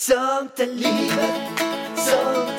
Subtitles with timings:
[0.00, 1.60] Sånt är livet,
[1.96, 2.57] sånt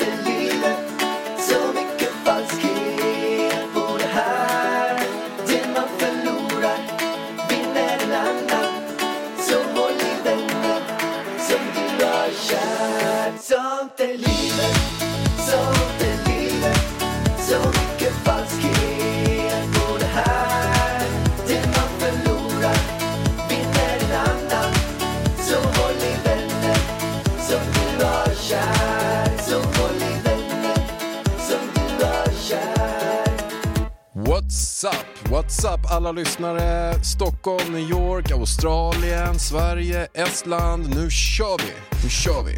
[34.84, 35.32] What's up?
[35.32, 36.94] What's up alla lyssnare?
[37.04, 40.96] Stockholm, New York, Australien, Sverige, Estland.
[40.96, 41.74] Nu kör vi!
[42.04, 42.58] Nu kör vi!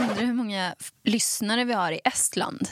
[0.00, 2.68] Undrar hur många lyssnare vi har i Estland.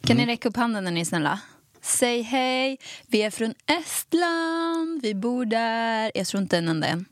[0.00, 1.40] Kan ni räcka upp handen när ni är snälla?
[1.82, 6.12] Säg hej, vi är från Estland, vi bor där.
[6.14, 7.04] Jag tror inte en enda än.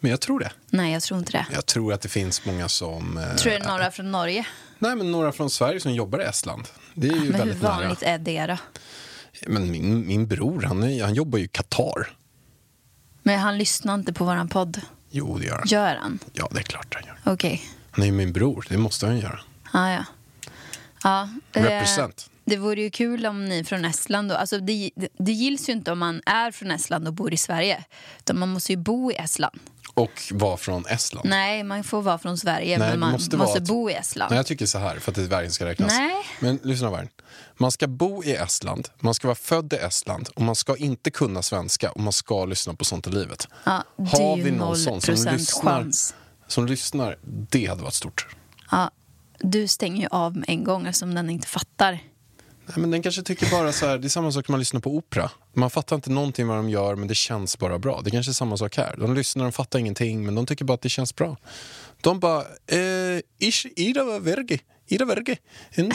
[0.00, 0.52] Men jag tror det.
[0.70, 1.46] Nej, jag tror inte det.
[1.52, 3.18] Jag tror att det finns många som...
[3.18, 4.46] Eh, Tror du det är några från Norge?
[4.78, 6.68] Nej, men några från Sverige som jobbar i Estland.
[6.94, 7.72] Det är ju Men hur väldigt nära.
[7.72, 8.56] vanligt är det då?
[9.46, 12.16] Men min, min bror, han, han jobbar ju i Qatar.
[13.22, 14.80] Men han lyssnar inte på våran podd.
[15.10, 15.66] Jo, det gör han.
[15.68, 16.18] Gör han?
[16.32, 17.32] Ja, det är klart han gör.
[17.32, 17.62] Okej.
[17.90, 19.40] Han är ju min bror, det måste han göra.
[19.72, 20.04] Ah, ja.
[21.04, 21.28] ja.
[21.52, 22.30] eh, Represent.
[22.44, 24.34] Det vore ju kul om ni är från Estland då.
[24.34, 27.36] Alltså det, det, det gills ju inte om man är från Estland och bor i
[27.36, 27.84] Sverige.
[28.18, 29.60] Utan man måste ju bo i Estland.
[29.94, 31.28] Och var från Estland.
[31.28, 33.94] Nej, man får vara från Sverige Nej, men man måste måste, vara att- bo i
[33.94, 34.30] Estland.
[34.30, 35.92] Nej, jag tycker så här, för att det verkligen ska räknas.
[35.92, 36.14] Nej.
[36.40, 37.08] Men lyssna Vargen.
[37.56, 41.10] Man ska bo i Estland, man ska vara född i Estland och man ska inte
[41.10, 43.48] kunna svenska och man ska lyssna på Sånt i livet.
[43.64, 46.14] Ja, Har vi någon sån som lyssnar, chans.
[46.46, 48.26] som lyssnar, det hade varit stort.
[48.70, 48.90] Ja,
[49.38, 51.98] du stänger ju av med en gång eftersom den inte fattar.
[52.66, 54.80] Nej, men den kanske tycker bara så här, det är samma sak när man lyssnar
[54.80, 55.30] på opera.
[55.54, 58.00] Man fattar inte någonting vad de gör men det känns bara bra.
[58.04, 58.96] Det kanske är samma sak här.
[58.98, 61.36] De lyssnar, de fattar ingenting men de tycker bara att det känns bra.
[62.00, 65.36] De bara, eh, ish, ida verge, ida verge.
[65.70, 65.86] Eh,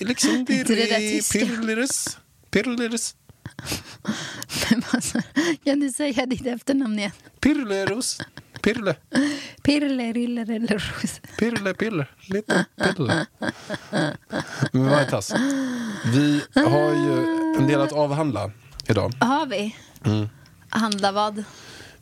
[0.00, 0.64] liksom, Inte
[0.98, 1.38] tyska.
[1.38, 2.18] pirleres,
[2.50, 3.16] pirleres,
[4.70, 5.20] Men alltså,
[5.64, 7.10] kan du säga ditt efternamn igen?
[7.40, 8.20] pirleros,
[8.64, 8.94] pirle,
[9.62, 11.20] Pirle, rille, rille, ros.
[11.38, 12.64] pirle, pille, lite
[12.96, 13.26] pille.
[14.72, 15.32] Men vad är tass?
[16.14, 17.24] Vi har ju
[17.58, 18.50] en del att avhandla
[18.88, 19.12] idag.
[19.20, 19.76] Har vi?
[20.04, 20.28] Mm.
[20.68, 21.44] Handla vad?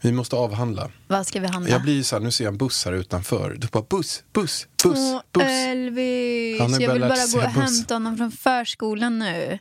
[0.00, 0.91] Vi måste avhandla.
[1.09, 1.71] Vad ska vi handla?
[1.71, 3.56] Jag blir ju så här, nu ser jag en buss här utanför.
[3.59, 5.43] Du bara buss, buss, buss, Åh, buss.
[5.44, 7.55] Elvis, jag vill bara gå och buss.
[7.55, 9.59] hämta honom från förskolan nu.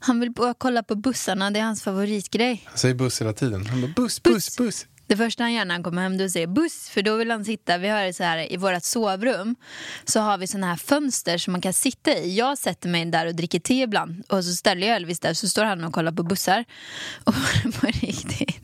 [0.00, 2.62] Han vill bara kolla på bussarna, det är hans favoritgrej.
[2.64, 3.66] Han säger buss hela tiden.
[3.66, 4.86] Han bara buss, buss, buss.
[5.08, 7.44] Det första han gör när han kommer hem då säger buss, för då vill han
[7.44, 9.56] sitta, vi har det så här i vårt sovrum
[10.04, 12.36] så har vi såna här fönster som man kan sitta i.
[12.36, 15.48] Jag sätter mig där och dricker te ibland och så ställer jag Elvis där så
[15.48, 16.64] står han och kollar på bussar.
[17.24, 17.34] Och
[17.80, 18.60] på riktigt.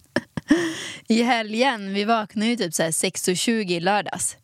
[1.09, 4.37] I helgen, vi vaknade ju typ så här 6.20 i lördags.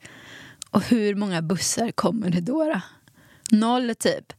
[0.71, 2.65] Och hur många bussar kommer det då?
[2.65, 2.81] då?
[3.57, 4.33] Noll typ.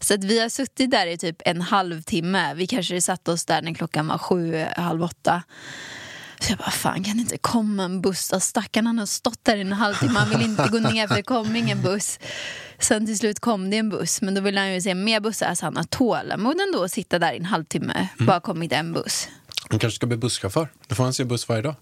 [0.00, 2.54] Så att vi har suttit där i typ en halvtimme.
[2.54, 5.42] Vi kanske satte oss där när klockan var sju, halv åtta.
[6.40, 8.32] Så jag bara, fan kan det inte komma en buss?
[8.32, 11.14] Alltså, Stackarn han har stått där i en halvtimme, han vill inte gå ner för
[11.14, 12.18] det kom ingen buss.
[12.78, 15.54] Sen till slut kom det en buss, men då vill han ju se mer bussar
[15.54, 18.08] så han har tålamod ändå att sitta där i en halvtimme.
[18.18, 19.28] Bara kommit en buss.
[19.70, 20.68] Han kanske ska bli busschaufför.
[20.86, 21.74] Då får han se buss varje dag.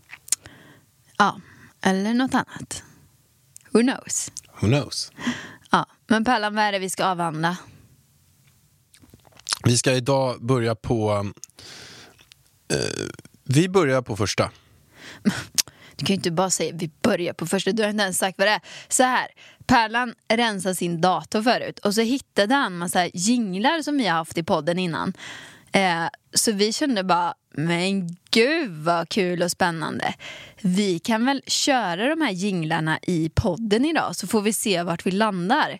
[1.18, 1.40] Ja,
[1.82, 2.82] eller något annat.
[3.70, 4.30] Who knows?
[4.60, 5.12] Who knows?
[5.70, 7.56] Ja, men Pallan, vad är det vi ska avhandla?
[9.64, 11.32] Vi ska idag börja på...
[12.72, 12.78] Eh,
[13.44, 14.50] vi börjar på första.
[15.96, 18.38] Du kan ju inte bara säga vi börjar på första, du har inte ens sagt
[18.38, 18.60] vad det är.
[18.88, 19.26] Så här,
[19.66, 24.38] Pärlan rensade sin dator förut och så hittade han massa jinglar som vi har haft
[24.38, 25.12] i podden innan.
[25.72, 30.14] Eh, så vi kände bara, men gud vad kul och spännande.
[30.60, 35.06] Vi kan väl köra de här jinglarna i podden idag så får vi se vart
[35.06, 35.78] vi landar.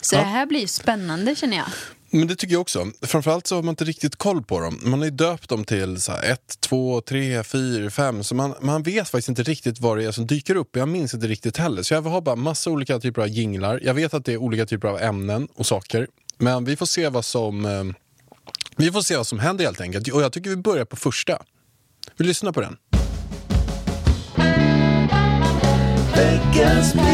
[0.00, 0.20] Så Ja.
[0.20, 1.66] det här blir spännande känner jag.
[2.10, 2.86] Men det tycker jag också.
[3.02, 4.78] Framförallt så har man inte riktigt koll på dem.
[4.82, 8.24] Man har ju döpt dem till så här, ett, två, tre, fyra, fem.
[8.24, 10.76] Så man, man vet faktiskt inte riktigt vad det är som dyker upp.
[10.76, 11.82] Jag minns inte riktigt heller.
[11.82, 13.80] Så jag har bara massa olika typer av jinglar.
[13.84, 16.06] Jag vet att det är olika typer av ämnen och saker.
[16.38, 17.84] Men vi får se vad som, eh,
[18.76, 20.08] vi får se vad som händer helt enkelt.
[20.08, 21.42] Och jag tycker vi börjar på första.
[22.16, 22.76] Vi lyssnar på den.
[26.14, 27.06] Veckans miss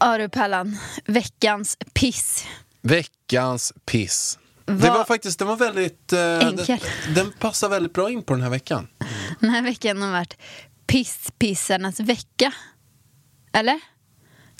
[0.00, 2.44] Ja du Pallan, veckans piss.
[2.82, 4.38] Veckans piss.
[4.66, 6.12] Det Vad- var faktiskt, den var väldigt...
[6.12, 6.78] Eh, den, Enkel.
[7.14, 8.88] den passar väldigt bra in på den här veckan.
[9.40, 10.36] Den här veckan har varit
[10.86, 12.52] pisspissarnas vecka.
[13.52, 13.80] Eller?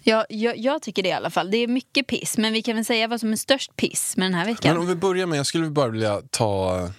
[0.03, 1.50] Ja, jag, jag tycker det i alla fall.
[1.50, 4.27] Det är mycket piss, men vi kan väl säga vad som är störst piss med
[4.27, 4.73] den här veckan.
[4.73, 6.91] Men om vi börjar med, jag skulle bara vilja ta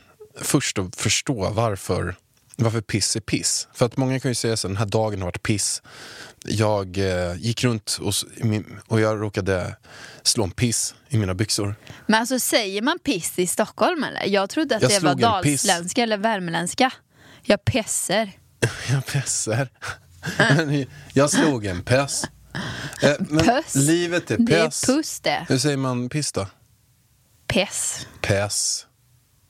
[0.42, 2.16] först och förstå varför
[2.56, 3.68] varför piss är piss.
[3.74, 5.82] För att många kan ju säga så den här dagen har varit piss.
[6.46, 8.14] Jag eh, gick runt och,
[8.88, 9.76] och jag råkade
[10.24, 11.76] slå en piss i mina byxor.
[12.08, 14.26] Men alltså säger man piss i Stockholm eller?
[14.26, 16.92] Jag trodde att Jag det var dalsländska eller värmländska.
[17.44, 18.32] Jag pesser.
[18.92, 19.70] Jag pessar.
[20.38, 22.24] Men jag slog en pess.
[23.02, 23.76] Eh, men Puss.
[23.76, 24.82] livet är Det är pess.
[24.86, 25.46] puss det.
[25.50, 26.48] Hur säger man piss då?
[27.48, 28.08] Pess.
[28.22, 28.86] Pess.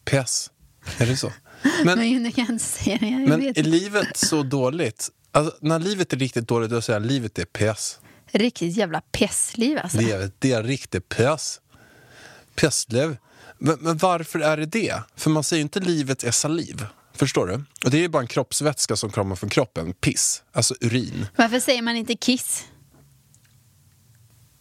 [0.06, 0.50] Pess.
[0.98, 1.34] Är det så?
[1.84, 3.07] Men, Men du kan inte säga det.
[3.10, 3.57] Jag men vet.
[3.57, 5.10] är livet så dåligt?
[5.31, 8.00] Alltså, när livet är riktigt dåligt, då säger jag livet är pess.
[8.31, 9.98] Riktigt jävla pessliv alltså.
[9.98, 11.60] Livet, det är riktigt pess.
[12.56, 13.18] Pessliv.
[13.57, 15.01] Men, men varför är det det?
[15.16, 16.86] För man säger ju inte livet är saliv.
[17.13, 17.54] Förstår du?
[17.86, 19.94] Och det är ju bara en kroppsvätska som kommer från kroppen.
[19.94, 20.44] Piss.
[20.54, 21.28] Alltså urin.
[21.36, 22.63] Varför säger man inte kiss?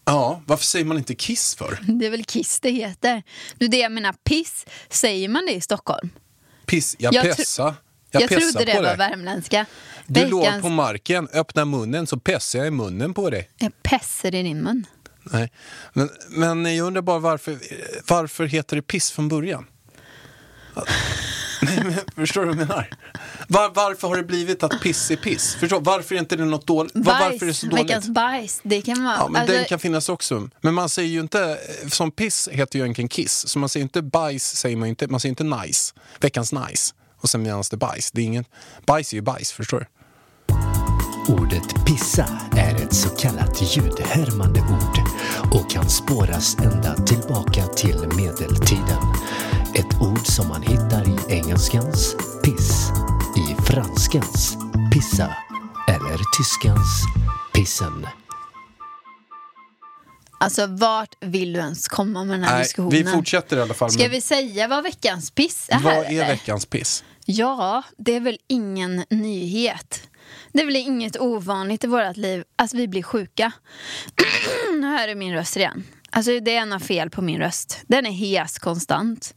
[0.08, 1.78] Ja, varför säger man inte kiss för?
[1.82, 3.22] Det är väl kiss det heter.
[3.58, 6.10] Nu det jag menar, piss, säger man det i Stockholm?
[6.66, 6.96] Piss.
[6.98, 7.74] Jag, Jag pessar.
[8.10, 9.66] Jag, Jag, trodde det på var värmländska.
[10.06, 13.50] Du låg Veckans- på marken, öppna munnen så pessar jag i munnen på dig.
[13.58, 14.86] Jag pesser i din mun.
[15.22, 15.52] Nej.
[15.92, 17.58] Men, men jag undrar bara varför,
[18.08, 19.66] varför heter det piss från början?
[21.62, 22.88] Nej, men, förstår du vad jag menar?
[23.48, 25.54] Var, varför har det blivit att piss är piss?
[25.54, 26.92] Förstår, varför är inte det något dåligt?
[26.94, 27.84] Var, varför är det så dåligt?
[27.84, 28.60] veckans bajs.
[28.62, 29.16] Det kan vara...
[29.16, 30.48] Ja, men alltså, den kan finnas också.
[30.60, 31.58] Men man säger ju inte,
[31.90, 33.48] som piss heter ju egentligen kiss.
[33.48, 35.94] Så man säger inte bajs, säger man inte, man säger inte nice.
[36.20, 36.94] Veckans nice.
[37.20, 38.10] Och sen menas det bajs.
[38.10, 38.44] Det är ingen,
[38.86, 39.86] bajs är ju bajs, förstår du?
[41.28, 42.26] Ordet pissa
[42.56, 44.98] är ett så kallat ljudhärmande ord
[45.54, 49.02] och kan spåras ända tillbaka till medeltiden.
[49.74, 52.88] Ett ord som man hittar i engelskans piss,
[53.36, 54.56] i franskans
[54.94, 55.36] pissa
[55.88, 57.02] eller tyskans
[57.54, 58.06] pissen.
[60.40, 62.90] alltså vart vill du ens komma med den här Nej, diskussionen?
[62.90, 63.90] vi fortsätter i alla fall.
[63.90, 65.74] Ska med- vi säga vad veckans piss är?
[65.74, 66.26] här, Vad är eller?
[66.26, 67.04] veckans piss?
[67.24, 70.00] Ja, det är väl ingen nyhet.
[70.52, 73.52] Det är väl inget ovanligt i vårt liv att vi blir sjuka.
[74.80, 75.84] nu hör du min röst igen.
[76.10, 77.78] Alltså det är något fel på min röst.
[77.86, 79.34] Den är hes konstant.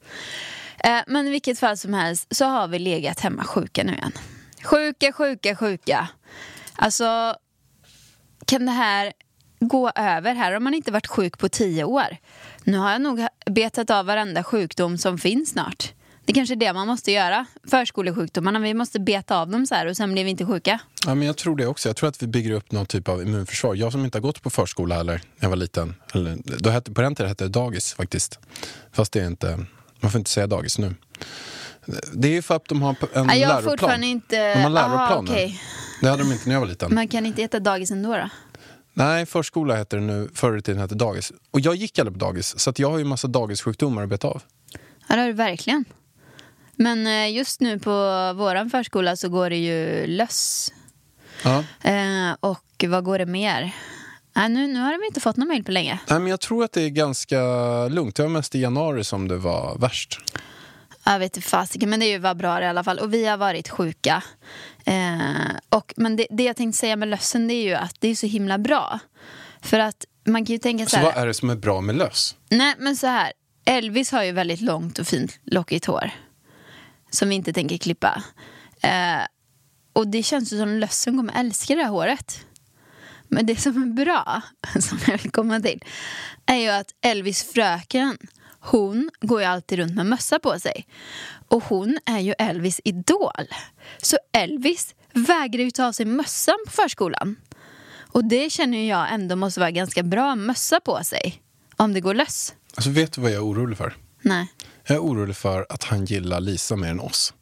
[0.83, 4.11] Eh, men i vilket fall som helst så har vi legat hemma sjuka nu igen.
[4.63, 6.07] Sjuka, sjuka, sjuka.
[6.75, 7.35] Alltså,
[8.45, 9.13] kan det här
[9.59, 10.35] gå över?
[10.35, 12.17] Här har man inte varit sjuk på tio år.
[12.63, 15.93] Nu har jag nog betat av varenda sjukdom som finns snart.
[16.25, 17.45] Det kanske är det man måste göra.
[17.67, 20.79] Förskolesjukdomarna, vi måste beta av dem så här och sen blir vi inte sjuka.
[21.05, 21.89] Ja, men jag tror det också.
[21.89, 23.75] Jag tror att vi bygger upp någon typ av immunförsvar.
[23.75, 25.95] Jag som inte har gått på förskola heller, när jag var liten.
[26.13, 28.39] Eller, då hette, på den tiden hette det dagis faktiskt.
[28.91, 29.65] Fast det är inte,
[30.01, 30.95] man får inte säga dagis nu.
[32.13, 33.63] Det är ju för att de har en jag läroplan.
[33.63, 34.53] fortfarande inte...
[34.53, 35.31] De har Aha, läroplan nu.
[35.31, 35.61] okej.
[36.01, 36.95] Det hade de inte när jag var liten.
[36.95, 38.29] Man kan inte heta dagis ändå då?
[38.93, 40.29] Nej, förskola heter det nu.
[40.33, 41.31] Förr i tiden hette dagis.
[41.51, 42.59] Och jag gick aldrig på dagis.
[42.59, 44.41] Så att jag har ju massa dagissjukdomar att beta av.
[45.07, 45.85] Ja, det har du verkligen.
[46.75, 47.91] Men eh, just nu på
[48.33, 50.73] våran förskola så går det ju löss.
[51.43, 51.63] Ja.
[51.89, 53.71] Eh, och vad går det mer?
[54.33, 55.99] Nej, nu, nu har vi inte fått någon mail på länge.
[56.09, 57.37] Nej, men jag tror att det är ganska
[57.87, 58.15] lugnt.
[58.15, 60.19] Det var mest i januari som det var värst.
[61.03, 62.99] Jag vet inte fasiken, men det är ju var bra i alla fall.
[62.99, 64.23] Och vi har varit sjuka.
[64.85, 65.21] Eh,
[65.69, 68.15] och, men det, det jag tänkte säga med lössen det är ju att det är
[68.15, 68.99] så himla bra.
[69.61, 71.03] För att man kan ju tänka så Så här.
[71.03, 72.35] vad är det som är bra med löss?
[72.49, 73.31] Nej, men så här.
[73.65, 76.11] Elvis har ju väldigt långt och fint lockigt hår.
[77.09, 78.23] Som vi inte tänker klippa.
[78.81, 79.21] Eh,
[79.93, 82.45] och det känns ju som lössen kommer älska det här håret.
[83.31, 84.41] Men det som är bra,
[84.79, 85.83] som jag vill komma till,
[86.45, 88.17] är ju att Elvis fröken,
[88.59, 90.87] hon går ju alltid runt med mössa på sig.
[91.47, 93.47] Och hon är ju Elvis idol.
[94.01, 97.35] Så Elvis vägrar ju ta av sig mössan på förskolan.
[98.11, 101.41] Och det känner jag ändå måste vara ganska bra mössa på sig.
[101.75, 102.53] Om det går löss.
[102.75, 103.93] Alltså, vet du vad jag är orolig för?
[104.21, 104.47] Nej.
[104.87, 107.33] Jag är orolig för att han gillar Lisa mer än oss.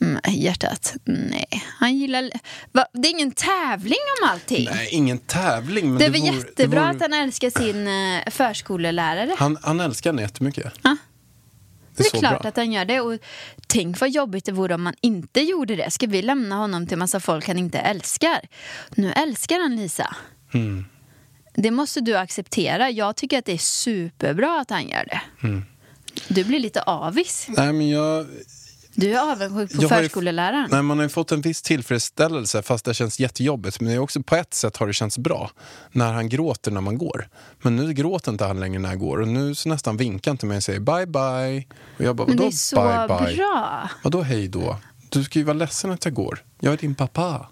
[0.00, 1.46] Mm, hjärtat, nej.
[1.78, 2.30] Han gillar...
[2.72, 2.86] Va?
[2.92, 4.68] Det är ingen tävling om allting.
[4.70, 5.88] Nej, ingen tävling.
[5.88, 9.34] Men det är väl vore, jättebra det att vore, han älskar sin eh, förskolelärare.
[9.38, 10.72] han, han älskar henne jättemycket.
[10.82, 10.96] Ja.
[11.96, 12.48] Det är, Det är klart bra.
[12.48, 13.00] att han gör det.
[13.00, 13.18] Och
[13.66, 15.90] tänk vad jobbigt det vore om man inte gjorde det.
[15.90, 18.40] Ska vi lämna honom till massa folk han inte älskar?
[18.90, 20.16] Nu älskar han Lisa.
[20.54, 20.84] Mm.
[21.54, 22.90] Det måste du acceptera.
[22.90, 25.20] Jag tycker att det är superbra att han gör det.
[25.46, 25.62] Mm.
[26.28, 27.46] Du blir lite avis.
[27.48, 28.26] Nej, men jag,
[28.94, 30.68] Du är avundsjuk på jag har ju- förskoleläraren.
[30.70, 33.80] Nej, man har ju fått en viss tillfredsställelse fast det känns jättejobbigt.
[33.80, 35.50] Men det är också på ett sätt har det känts bra
[35.92, 37.28] när han gråter när man går.
[37.62, 40.38] Men nu gråter inte han längre när jag går och nu så nästan vinkar han
[40.38, 41.64] till mig och säger bye bye.
[41.98, 43.36] Och jag bara, Men det är så bye bye?
[43.36, 43.88] bra.
[44.04, 44.76] Vadå hej då?
[45.08, 46.38] Du ska ju vara ledsen att jag går.
[46.60, 47.46] Jag är din pappa.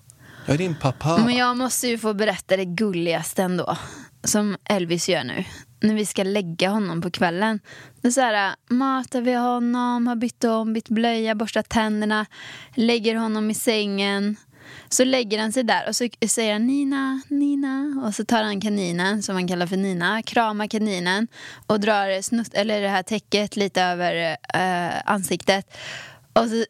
[0.47, 1.19] Jag är din pappa.
[1.25, 3.77] Men jag måste ju få berätta det gulligaste ändå.
[4.25, 5.45] Som Elvis gör nu
[5.83, 7.61] när vi ska lägga honom på kvällen.
[8.01, 12.27] Då så här, matar vi honom, har bytt om, bytt blöja, borstat tänderna,
[12.75, 14.37] lägger honom i sängen.
[14.89, 18.03] Så lägger han sig där och så säger han Nina, Nina.
[18.07, 21.29] Och så tar han kaninen, som han kallar för Nina, kramar kaninen
[21.67, 25.77] och drar snutt, eller det här täcket lite över eh, ansiktet.
[26.33, 26.65] Och så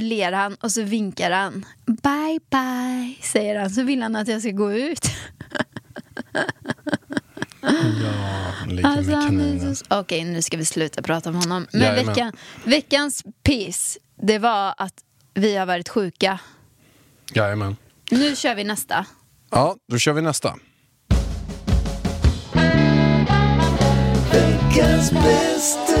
[0.00, 1.66] ler han och så vinkar han.
[1.86, 3.70] Bye, bye, säger han.
[3.70, 5.06] Så vill han att jag ska gå ut.
[8.02, 8.10] Ja,
[8.60, 9.76] han ligger Alltså, med kaninen.
[9.76, 11.66] så- Okej, nu ska vi sluta prata om honom.
[11.72, 12.06] Men Jajamän.
[12.06, 12.32] veckan,
[12.64, 14.94] veckans piss, det var att
[15.34, 16.38] vi har varit sjuka.
[17.34, 17.76] Jajamän.
[18.10, 19.06] Nu kör vi nästa.
[19.50, 20.54] Ja, då kör vi nästa.
[24.32, 25.92] Veckans bästa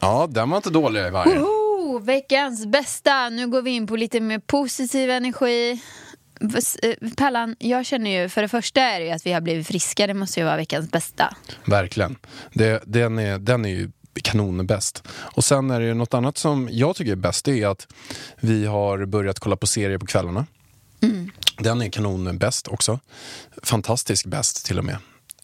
[0.00, 1.38] Ja, den var inte dålig i varje.
[1.38, 1.98] Woho!
[1.98, 3.28] Veckans bästa.
[3.28, 5.80] Nu går vi in på lite mer positiv energi.
[6.82, 9.66] Eh, Pallan, jag känner ju, för det första är det ju att vi har blivit
[9.66, 10.06] friska.
[10.06, 11.36] Det måste ju vara veckans bästa.
[11.64, 12.16] Verkligen.
[12.52, 13.90] Det, den, är, den är ju
[14.22, 15.08] kanonbäst.
[15.10, 17.44] Och sen är det ju något annat som jag tycker är bäst.
[17.44, 17.86] Det är att
[18.40, 20.46] vi har börjat kolla på serier på kvällarna.
[21.58, 23.00] Den är kanonbäst också.
[23.62, 24.96] Fantastisk bäst till och med.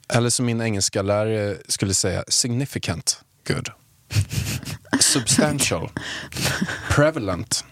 [0.09, 3.69] Eller som min engelska lärare skulle säga, significant good.
[5.00, 5.91] Substantial.
[6.91, 7.65] Prevalent.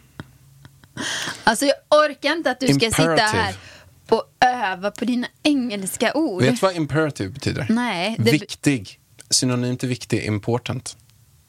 [1.44, 3.42] Alltså jag orkar inte att du ska sitta Imperative.
[3.42, 3.54] här
[4.08, 6.42] och öva på dina engelska ord.
[6.42, 7.66] Vet du vad imperative betyder?
[7.70, 9.00] Nej, det- Viktig.
[9.30, 10.96] Synonym till viktig, important.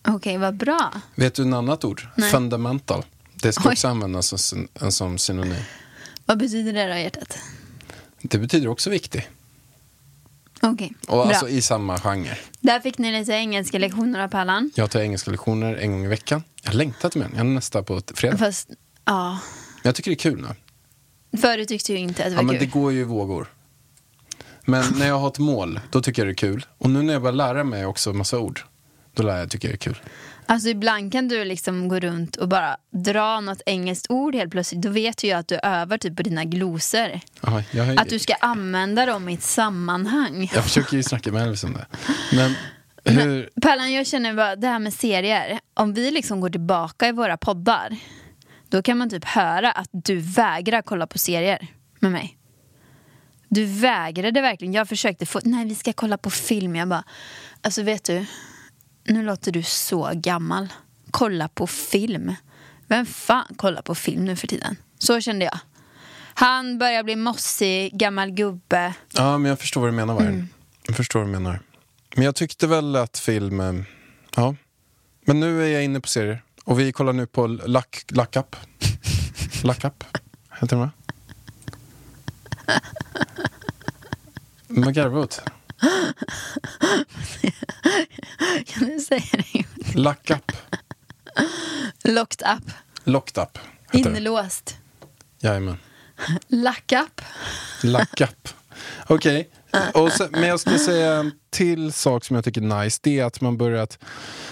[0.07, 0.91] Okej, vad bra.
[1.15, 2.07] Vet du en annat ord?
[2.15, 2.31] Nej.
[2.31, 3.05] Fundamental.
[3.35, 3.73] Det ska Oj.
[3.73, 5.61] också användas som, som synonym.
[6.25, 7.37] Vad betyder det då, hjärtat?
[8.21, 9.29] Det betyder också viktig.
[10.61, 11.23] Okej, Och bra.
[11.25, 12.37] alltså i samma genre.
[12.59, 14.71] Där fick ni lite engelska lektioner av Pallan.
[14.75, 16.43] Jag tar engelska lektioner en gång i veckan.
[16.63, 17.31] Jag har längtat till den.
[17.31, 18.37] Jag är nästa på ett fredag.
[18.37, 18.69] Fast,
[19.05, 19.39] ja.
[19.83, 20.55] Jag tycker det är kul nu.
[21.41, 22.59] Förut tyckte jag inte att det Ja, var men kul.
[22.67, 23.47] det går ju i vågor.
[24.65, 26.65] Men när jag har ett mål, då tycker jag det är kul.
[26.77, 28.59] Och nu när jag börjar lära mig också massa ord,
[29.13, 29.97] då lär jag tycka det är kul.
[30.47, 34.81] Alltså ibland kan du liksom gå runt och bara dra något engelskt ord helt plötsligt.
[34.81, 37.19] Då vet ju jag att du övar typ på dina glosor.
[37.41, 40.51] Aha, jag, Att du ska använda dem i ett sammanhang.
[40.55, 41.85] jag försöker ju snacka med Elvis om det.
[42.35, 42.55] Men
[43.03, 43.49] hur...
[43.61, 45.59] Pallan, jag känner bara det här med serier.
[45.73, 47.97] Om vi liksom går tillbaka i våra poddar.
[48.69, 51.67] Då kan man typ höra att du vägrar kolla på serier
[51.99, 52.37] med mig.
[53.49, 54.73] Du vägrade verkligen.
[54.73, 56.75] Jag försökte få, nej vi ska kolla på film.
[56.75, 57.03] Jag bara,
[57.61, 58.25] alltså vet du.
[59.03, 60.67] Nu låter du så gammal.
[61.11, 62.35] Kolla på film.
[62.87, 64.75] Vem fan kollar på film nu för tiden?
[64.97, 65.59] Så kände jag.
[66.33, 68.93] Han börjar bli mossig, gammal gubbe.
[69.13, 70.33] Ja, men jag förstår vad du menar, Vargen.
[70.33, 70.47] Mm.
[70.87, 71.59] Jag förstår vad du menar.
[72.15, 73.85] Men jag tyckte väl att film...
[74.35, 74.55] Ja.
[75.25, 76.43] Men nu är jag inne på serier.
[76.65, 78.55] Och vi kollar nu på Luck, Luck Up.
[79.63, 80.03] Luck Up,
[80.61, 80.89] heter va?
[84.67, 85.41] Vad garvar åt?
[88.65, 89.65] Kan du säga det?
[89.95, 90.51] Luck Up.
[92.03, 92.71] Locked up.
[93.03, 93.59] Locked Up.
[93.91, 93.97] Det.
[93.97, 94.77] Inlåst.
[95.39, 95.77] Jajamän.
[96.47, 97.21] Lack up.
[97.83, 98.49] Luck Up.
[99.93, 102.99] Och sen- Men jag ska säga en till sak som jag tycker är nice.
[103.03, 103.99] Det är att man börjat...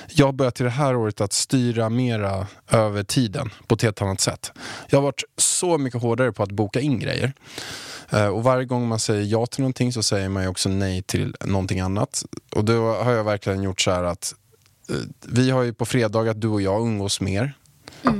[0.10, 4.01] Jag har börjat till det här året att styra mera över tiden på ett helt
[4.01, 4.51] annat sätt.
[4.89, 7.34] Jag har varit så mycket hårdare på att boka in grejer.
[8.10, 11.01] Eh, Och varje gång man säger ja till någonting så säger man ju också nej
[11.01, 12.24] till någonting annat.
[12.56, 14.36] Och då har jag verkligen gjort så här att
[14.89, 14.96] eh,
[15.27, 17.53] vi har ju på fredagar, du och jag, umgås mer.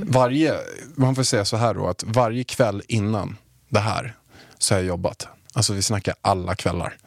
[0.07, 0.53] Varje,
[0.95, 3.38] man får säga så här då, att varje kväll innan
[3.69, 4.15] det här
[4.57, 5.27] så har jag jobbat.
[5.53, 6.98] Alltså vi snackar alla kvällar.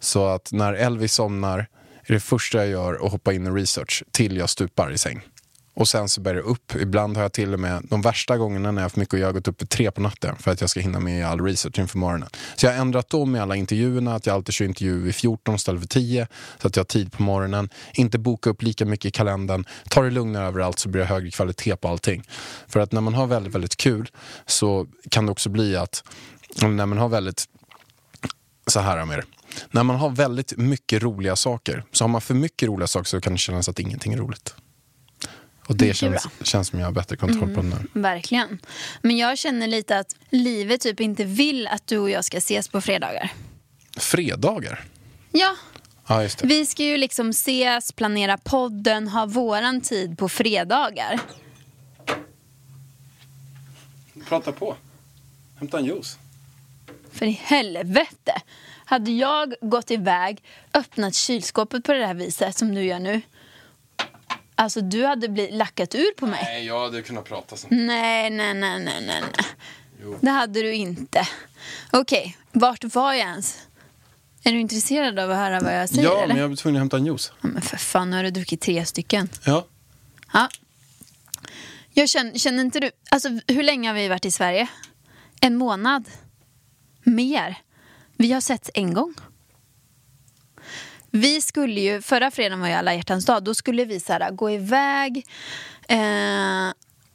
[0.00, 1.66] Så att när Elvis somnar
[2.02, 5.22] är det första jag gör att hoppa in i research till jag stupar i säng.
[5.78, 6.74] Och sen så bär det upp.
[6.74, 9.20] Ibland har jag till och med, de värsta gångerna när jag har haft mycket att
[9.20, 11.78] göra, gått upp vid tre på natten för att jag ska hinna med all research
[11.78, 12.28] inför morgonen.
[12.56, 15.54] Så jag har ändrat om i alla intervjuerna, att jag alltid kör intervju vid 14
[15.54, 16.26] istället för 10
[16.58, 17.68] så att jag har tid på morgonen.
[17.94, 19.64] Inte boka upp lika mycket i kalendern.
[19.88, 22.22] Ta det lugnare överallt så blir det högre kvalitet på allting.
[22.68, 24.10] För att när man har väldigt, väldigt kul
[24.46, 26.04] så kan det också bli att
[26.62, 27.44] när man har väldigt
[28.78, 29.24] så här med det.
[29.70, 33.20] När man har väldigt mycket roliga saker, så har man för mycket roliga saker så
[33.20, 34.54] kan det kännas att ingenting är roligt.
[35.66, 37.76] Och det känns, känns som jag har bättre kontroll på nu.
[37.92, 38.58] Verkligen.
[39.02, 42.68] Men jag känner lite att livet typ inte vill att du och jag ska ses
[42.68, 43.32] på fredagar.
[43.96, 44.84] Fredagar?
[45.32, 45.54] Ja,
[46.06, 46.46] Ja, just det.
[46.46, 51.20] vi ska ju liksom ses, planera podden, ha våran tid på fredagar.
[54.28, 54.76] Prata på.
[55.58, 56.18] Hämta en juice.
[57.12, 58.32] För i helvete!
[58.88, 60.42] Hade jag gått iväg,
[60.74, 63.20] öppnat kylskåpet på det här viset som du gör nu.
[64.54, 66.40] Alltså du hade blivit lackat ur på mig.
[66.42, 67.86] Nej, jag hade kunnat prata sen.
[67.86, 69.22] Nej, nej, nej, nej, nej.
[69.36, 70.16] nej.
[70.20, 71.28] Det hade du inte.
[71.90, 73.58] Okej, vart var jag ens?
[74.44, 76.02] Är du intresserad av att höra vad jag säger?
[76.02, 76.34] Ja, eller?
[76.34, 77.32] men jag var tvungen att hämta en juice.
[77.40, 79.28] Ja, men för fan, nu har du druckit tre stycken.
[79.44, 79.66] Ja.
[80.32, 80.48] Ja.
[81.90, 82.90] Jag känner, känner inte du...
[83.10, 84.68] Alltså, hur länge har vi varit i Sverige?
[85.40, 86.04] En månad?
[87.02, 87.58] Mer?
[88.20, 89.14] Vi har sett en gång.
[91.10, 94.30] Vi skulle ju, förra fredagen var ju alla hjärtans dag, då skulle vi så här,
[94.30, 95.26] gå iväg
[95.88, 96.72] eh,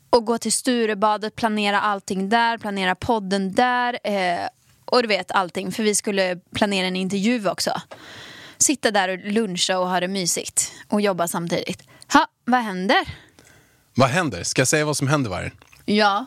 [0.09, 4.47] och gå till Sturebadet, planera allting där, planera podden där eh,
[4.85, 7.81] och du vet allting, för vi skulle planera en intervju också.
[8.57, 11.83] Sitta där och luncha och ha det mysigt och jobba samtidigt.
[12.13, 13.07] Ha, vad händer?
[13.95, 14.43] Vad händer?
[14.43, 15.51] Ska jag säga vad som händer, Vargen?
[15.85, 16.25] Ja,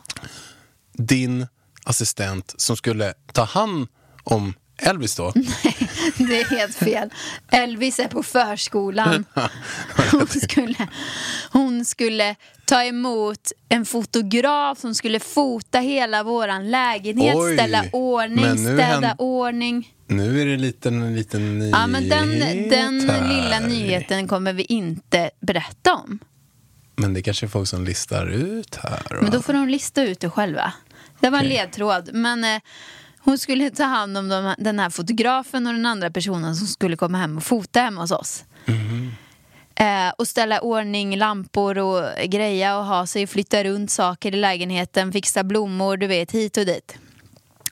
[0.93, 1.47] Din
[1.83, 3.87] assistent som skulle ta hand
[4.23, 5.31] om Elvis då.
[6.17, 7.09] det är helt fel.
[7.51, 9.25] Elvis är på förskolan.
[10.11, 10.87] Hon skulle,
[11.51, 18.57] hon skulle ta emot en fotograf som skulle fota hela våran lägenhet, Oj, ställa ordning,
[18.57, 19.93] städa hän- ordning.
[20.07, 22.29] Nu är det en liten, en liten nyhet Ja, men den,
[22.69, 23.27] den här.
[23.43, 26.19] lilla nyheten kommer vi inte berätta om.
[26.95, 29.03] Men det kanske är folk som listar ut här.
[29.09, 29.17] va?
[29.21, 30.73] Men då får de lista ut det själva.
[31.19, 32.09] Det var en ledtråd.
[32.13, 32.61] Men eh,
[33.27, 36.97] hon skulle ta hand om de, den här fotografen och den andra personen som skulle
[36.97, 38.43] komma hem och fota hemma hos oss.
[39.75, 45.11] Eh, och ställa ordning lampor och greja och ha sig, flytta runt saker i lägenheten,
[45.11, 46.97] fixa blommor, du vet, hit och dit.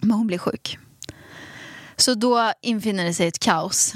[0.02, 0.78] Men hon blir sjuk.
[1.96, 3.94] Så då infinner det sig ett kaos.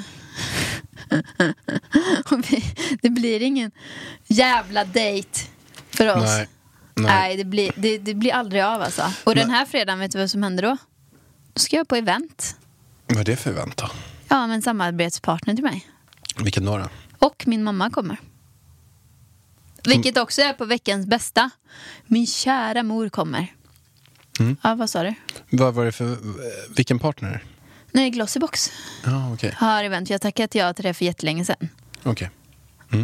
[2.49, 2.63] Vi,
[3.01, 3.71] det blir ingen
[4.27, 5.39] jävla dejt
[5.89, 6.23] för oss.
[6.23, 6.47] Nej.
[6.93, 7.37] Nej, Nej.
[7.37, 9.13] det, blir, det, det blir aldrig av alltså.
[9.23, 10.77] Och den här fredagen, vet du vad som händer då?
[11.59, 12.55] Ska jag på event.
[13.07, 13.89] Vad är det för event då?
[14.27, 15.87] Ja, med en samarbetspartner till mig.
[16.43, 16.77] Vilken då?
[16.77, 16.89] då?
[17.19, 18.17] Och min mamma kommer.
[19.83, 21.49] Vilket också är på veckans bästa.
[22.05, 23.53] Min kära mor kommer.
[24.39, 24.57] Mm.
[24.63, 25.13] Ja, vad sa du?
[25.49, 26.17] Vad var det för,
[26.75, 27.43] vilken partner?
[27.91, 28.71] Nej, Glossybox
[29.05, 29.53] Ja, okej.
[29.57, 30.09] har event.
[30.09, 31.69] Jag tackat ja till det för jättelänge sedan.
[32.03, 32.29] Okej.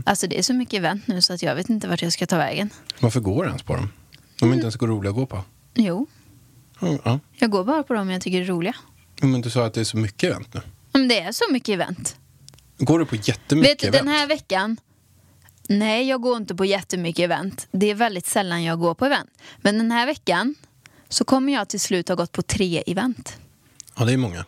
[0.06, 2.26] Alltså det är så mycket event nu så att jag vet inte vart jag ska
[2.28, 2.70] ta vägen.
[3.00, 3.92] Varför går du ens på dem?
[4.40, 5.44] De är inte ens roliga att gå på.
[5.74, 6.08] Jo,
[6.80, 7.20] Ja, Ja.
[7.38, 8.76] jag går bara på dem jag tycker är roliga.
[9.22, 10.62] Men du sa att det är så mycket event nu.
[10.94, 12.18] Men det är så mycket event.
[12.78, 14.06] Går du på jättemycket Vet du, event?
[14.06, 14.78] den här veckan
[15.70, 17.68] Nej, jag går inte på jättemycket event.
[17.72, 19.30] Det är väldigt sällan jag går på event.
[19.58, 20.56] Men den här veckan
[21.10, 23.38] så kommer jag till slut ha gått på tre event.
[23.98, 24.46] Ja, det är många.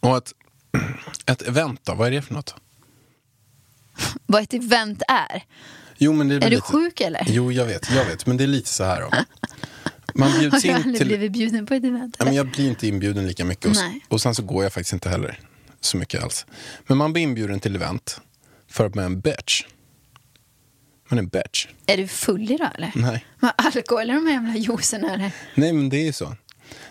[0.00, 0.32] Och ett,
[1.26, 2.54] ett event då, vad är det för något?
[4.26, 5.44] Vad ett event är.
[5.98, 6.62] Jo, men det är, Är du lite...
[6.62, 7.24] sjuk eller?
[7.28, 8.26] Jo, jag vet, jag vet.
[8.26, 9.10] Men det är lite så här då.
[10.14, 11.06] Man Har bjuds du in aldrig till...
[11.06, 12.16] blivit bjuden på ett event?
[12.18, 13.66] Ja, men jag blir inte inbjuden lika mycket.
[13.66, 14.00] Och, Nej.
[14.08, 15.40] och sen så går jag faktiskt inte heller
[15.80, 16.46] så mycket alls.
[16.86, 18.20] Men man blir inbjuden till event
[18.68, 19.62] för att man är en bitch.
[21.08, 21.66] Man är en bitch.
[21.86, 22.92] Är du full idag eller?
[22.94, 23.26] Nej.
[23.40, 25.32] Vad alkohol eller de här jävla juicerna eller?
[25.54, 26.36] Nej, men det är ju så.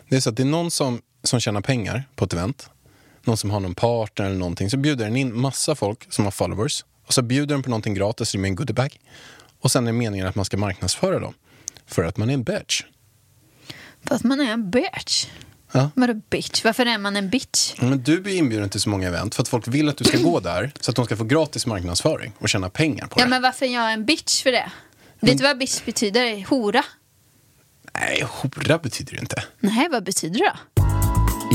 [0.10, 2.70] Det är så att det är någon som, som tjänar pengar på ett event.
[3.24, 4.70] Någon som har någon partner eller någonting.
[4.70, 6.86] Så bjuder den in massa folk som har followers.
[7.08, 9.00] Och så bjuder den på någonting gratis med en goodiebag.
[9.60, 11.34] Och sen är meningen att man ska marknadsföra dem.
[11.86, 12.84] För att man är en bitch.
[14.08, 15.26] För att man är en bitch.
[15.72, 15.90] Ja.
[15.96, 16.64] Vadå bitch?
[16.64, 17.74] Varför är man en bitch?
[17.82, 20.18] Men du blir inbjuden till så många event för att folk vill att du ska
[20.18, 23.30] gå där så att de ska få gratis marknadsföring och tjäna pengar på Ja det.
[23.30, 24.72] men varför är jag en bitch för det?
[25.20, 26.46] Vet du vad bitch betyder?
[26.50, 26.84] Hora?
[28.00, 29.44] Nej, hora betyder det inte.
[29.60, 30.84] Nej, vad betyder det då?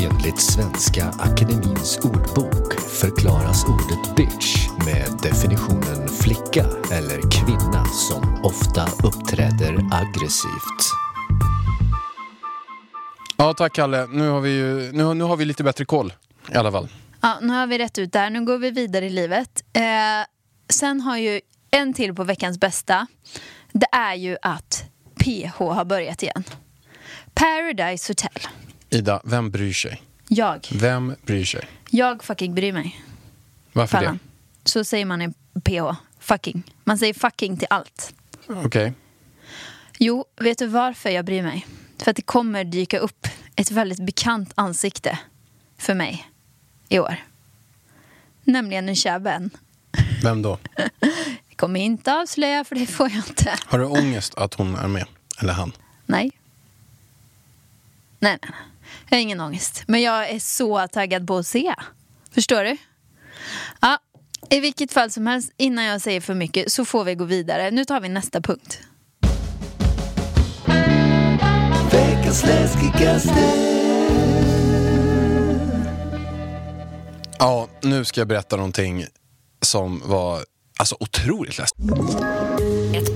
[0.03, 4.57] Enligt Svenska Akademins ordbok förklaras ordet bitch
[4.87, 10.83] med definitionen flicka eller kvinna som ofta uppträder aggressivt.
[13.37, 14.07] Ja, tack Kalle.
[14.07, 16.12] Nu har vi, ju, nu, nu har vi lite bättre koll
[16.53, 16.88] i alla fall.
[17.20, 18.31] Ja, nu har vi rätt ut där.
[18.31, 19.64] Nu går vi vidare i livet.
[19.72, 19.83] Eh,
[20.68, 23.07] sen har ju en till på veckans bästa.
[23.72, 24.85] Det är ju att
[25.20, 26.44] PH har börjat igen.
[27.35, 28.42] Paradise Hotel.
[28.90, 30.03] Ida, vem bryr sig?
[30.29, 30.68] Jag.
[30.72, 31.64] Vem bryr sig?
[31.90, 33.03] Jag fucking bryr mig.
[33.72, 34.18] Varför Pallan.
[34.64, 35.33] Så säger man i
[35.64, 35.96] PH.
[36.18, 36.62] Fucking.
[36.85, 38.14] Man säger fucking till allt.
[38.46, 38.55] det?
[38.55, 38.92] Okej.
[39.99, 41.66] Jo, vet du varför jag bryr mig?
[41.99, 45.19] För att det kommer dyka upp ett väldigt bekant ansikte
[45.79, 46.31] för mig
[46.89, 47.17] i år.
[48.45, 49.51] Nämligen en kär vän.
[50.23, 50.59] Vem då?
[51.49, 53.59] Jag kommer inte avslöja för det får jag inte.
[53.67, 55.07] Har du ångest att hon är med?
[55.41, 55.73] Eller han?
[56.07, 56.31] Nej.
[58.19, 58.61] Nej, nej, nej.
[59.09, 59.85] Jag har ingen ångest.
[59.87, 61.75] Men jag är så taggad på att se.
[62.31, 62.77] Förstår du?
[63.81, 63.99] Ja,
[64.51, 67.71] i vilket fall som helst, innan jag säger för mycket så får vi gå vidare.
[67.71, 68.81] Nu tar vi nästa punkt.
[72.27, 73.53] Veckans läskigaste
[77.39, 79.07] Ja, nu ska jag berätta någonting
[79.62, 80.41] som var
[80.79, 81.87] alltså, otroligt läskigt.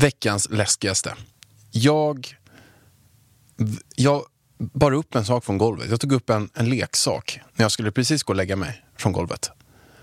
[0.00, 1.14] Veckans läskigaste.
[1.70, 2.36] Jag,
[3.96, 4.24] jag
[4.58, 5.90] bar upp en sak från golvet.
[5.90, 9.12] Jag tog upp en, en leksak när jag skulle precis gå och lägga mig från
[9.12, 9.50] golvet.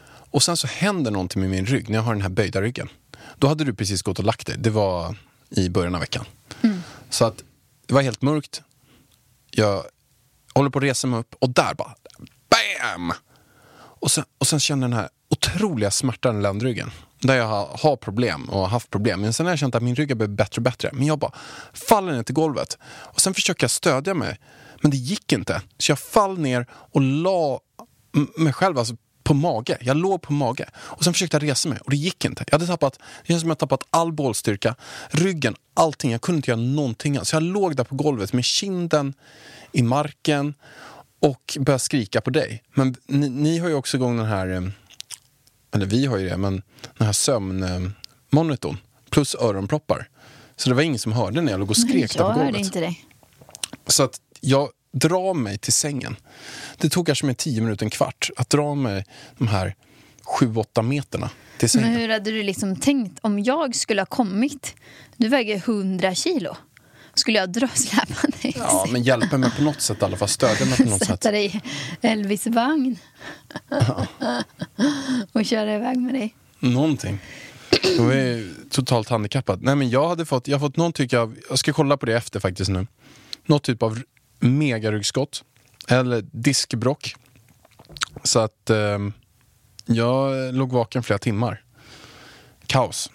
[0.07, 2.89] Och sen så händer någonting med min rygg när jag har den här böjda ryggen.
[3.37, 4.57] Då hade du precis gått och lagt dig.
[4.57, 5.15] Det var
[5.49, 6.25] i början av veckan.
[7.09, 7.43] Så att
[7.85, 8.61] det var helt mörkt.
[9.51, 9.83] Jag
[10.53, 11.95] håller på att resa mig upp och där bara
[12.49, 13.13] BAM!
[13.77, 16.91] Och sen, och sen känner den här otroliga smärtan i ländryggen.
[17.19, 19.21] Där jag har, problem och har haft problem.
[19.21, 20.89] Men sen har jag känt att min rygg har blivit bättre och bättre.
[20.93, 21.31] Men jag bara
[21.73, 22.77] faller ner till golvet.
[22.85, 24.39] Och sen försöker jag stödja mig.
[24.81, 25.61] Men det gick inte.
[25.77, 27.59] Så jag fall ner och la
[28.37, 29.77] mig själv alltså, på mage.
[29.81, 30.69] Jag låg på mage.
[30.75, 32.43] Och sen försökte jag resa mig och det gick inte.
[32.47, 34.75] Jag hade tappat, det känns som jag tappat all bålstyrka.
[35.09, 36.11] Ryggen, allting.
[36.11, 37.19] Jag kunde inte göra någonting.
[37.23, 39.13] Så jag låg där på golvet med kinden
[39.71, 40.53] i marken
[41.19, 42.63] och började skrika på dig.
[42.73, 44.61] Men ni, ni har ju också igång den här, eh,
[45.75, 46.61] eller vi har ju det, men
[46.97, 48.77] den här sömnmonitorn
[49.09, 50.09] plus öronproppar.
[50.55, 52.45] Så det var ingen som hörde när jag låg och skrek där på jag golvet.
[52.45, 52.95] hörde inte det.
[53.87, 56.15] Så att jag drar mig till sängen.
[56.77, 59.05] Det tog kanske mig tio minuter, en kvart att dra mig
[59.37, 59.75] de här
[60.23, 61.91] sju, åtta meterna till sängen.
[61.91, 64.75] Men hur hade du liksom tänkt om jag skulle ha kommit?
[65.17, 66.57] Du väger 100 kilo.
[67.15, 68.53] Skulle jag dra släpa dig?
[68.57, 70.27] Ja, men hjälpa mig på något sätt i alla fall.
[70.27, 71.07] Stödja mig på något sätt.
[71.07, 71.61] Sätta dig
[72.01, 72.97] i Elvis vagn.
[75.31, 76.35] och köra iväg med dig.
[76.59, 77.19] Någonting.
[77.97, 79.63] Då är totalt handikappad.
[79.63, 82.05] Nej, men jag hade fått, jag har fått någon typ av, jag ska kolla på
[82.05, 82.87] det efter faktiskt nu.
[83.45, 84.01] Något typ av
[84.39, 85.43] megaryggskott.
[85.87, 87.15] Eller diskbrock.
[88.23, 88.99] Så att eh,
[89.85, 91.63] jag låg vaken flera timmar.
[92.67, 93.09] Kaos.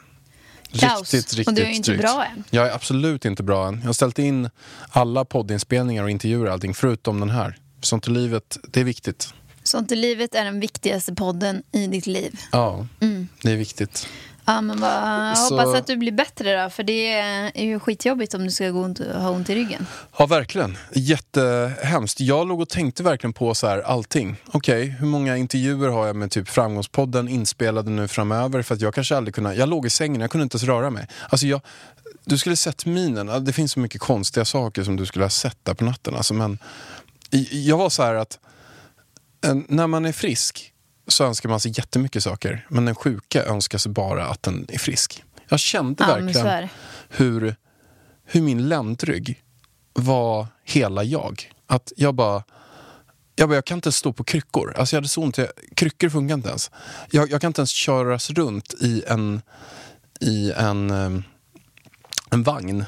[0.73, 1.15] Kaos.
[1.15, 2.45] Riktigt, riktigt Och du är inte bra än.
[2.51, 3.79] Jag är absolut inte bra än.
[3.81, 4.51] Jag har ställt in
[4.91, 7.59] alla poddinspelningar och intervjuer och allting förutom den här.
[7.81, 9.35] Sånt i livet, det är viktigt.
[9.63, 12.39] Sånt i livet är den viktigaste podden i ditt liv.
[12.53, 13.29] Ja, Mm.
[13.43, 14.07] det är viktigt.
[14.45, 17.09] Ja, men jag Så- hoppas att du blir bättre då, för det
[17.55, 19.87] är ju skitjobbigt om du ska gå ont, ha ont i ryggen.
[20.19, 20.79] Ja, verkligen.
[20.93, 22.21] Jättehemskt.
[22.21, 24.37] Jag låg och tänkte verkligen på så här, allting.
[24.47, 28.63] Okej, hur många intervjuer har jag med typ Framgångspodden inspelade nu framöver?
[28.63, 29.55] För att jag kanske aldrig kunna...
[29.55, 31.07] Jag låg i sängen, jag kunde inte ens röra mig.
[31.29, 31.61] Alltså jag,
[32.25, 33.45] du skulle sett minen.
[33.45, 36.15] Det finns så mycket konstiga saker som du skulle ha sett där på natten.
[36.15, 36.59] Alltså, men
[37.51, 38.39] jag var så här att
[39.67, 40.70] när man är frisk
[41.13, 42.67] så önskar man sig jättemycket saker.
[42.69, 45.25] Men den sjuka önskar sig bara att den är frisk.
[45.49, 46.69] Jag kände Ja, verkligen
[47.09, 47.55] hur,
[48.25, 49.43] hur min ländrygg
[49.93, 51.53] var hela jag.
[51.67, 52.43] Att jag bara,
[53.37, 54.75] jag bara, jag kan inte ens stå på kryckor.
[54.77, 56.71] Alltså jag hade så ont, jag, kryckor funkar inte ens.
[57.11, 59.43] Jag, jag kan inte ens köras runt i en,
[60.21, 61.23] i en, em,
[62.31, 62.85] en vagn.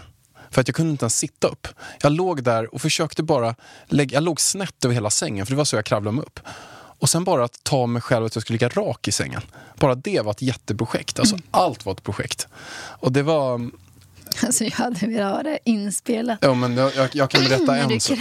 [0.50, 1.68] För att jag kunde inte ens sitta upp.
[2.02, 3.54] Jag låg där och försökte bara,
[3.86, 6.40] lägga, jag låg snett över hela sängen för det var så jag kravlade mig upp.
[7.02, 9.42] Och sen bara att ta mig själv att jag skulle ligga rak i sängen.
[9.76, 11.18] Bara det var ett jätteprojekt.
[11.18, 12.48] Alltså allt var ett projekt.
[12.74, 13.70] Och det var,
[14.42, 16.38] Alltså, jag hade velat ha det inspelat.
[16.40, 18.18] Ja, men jag, jag, jag, kan berätta När du en, sak-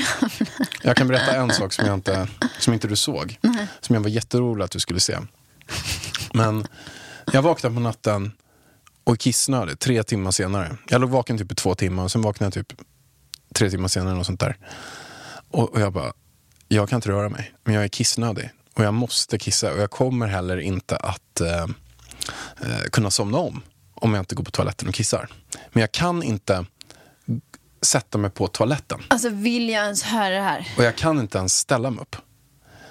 [0.82, 2.28] jag kan berätta en sak som, jag inte,
[2.60, 3.38] som inte du såg.
[3.82, 5.18] Som jag var jätterolig att du skulle se.
[6.34, 6.68] Men
[7.34, 8.32] jag vaknade på natten
[9.04, 10.78] och kissnödig tre timmar senare.
[10.90, 12.78] Jag låg vaken typ i två timmar och sen vaknade jag typ
[13.56, 14.20] tre timmar senare.
[14.20, 14.58] Och sånt där.
[15.52, 16.14] Och, och jag bara,
[16.68, 17.54] jag kan inte röra mig.
[17.64, 18.50] Men jag är kissnödig.
[18.82, 19.74] Och jag måste kissa.
[19.74, 21.64] Och jag kommer heller inte att eh,
[22.62, 23.62] eh, kunna somna om.
[23.94, 25.30] Om jag inte går på toaletten och kissar.
[25.72, 26.66] Men jag kan inte
[27.82, 29.02] sätta mig på toaletten.
[29.08, 30.68] Alltså, vill jag ens höra det här?
[30.78, 32.16] Och jag kan inte ens ställa mig upp.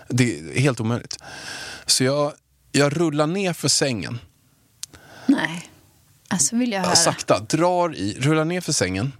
[0.09, 1.19] Det är helt omöjligt.
[1.87, 2.33] Så jag,
[2.73, 4.19] jag rullar ner för sängen,
[5.27, 5.71] Nej.
[6.29, 6.97] Alltså, vill jag höra.
[6.97, 9.13] sakta, drar i, rullar ner för sängen,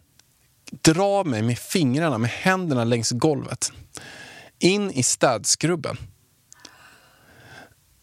[0.71, 3.73] drar mig med fingrarna, med händerna längs golvet,
[4.59, 5.97] in i städskrubben,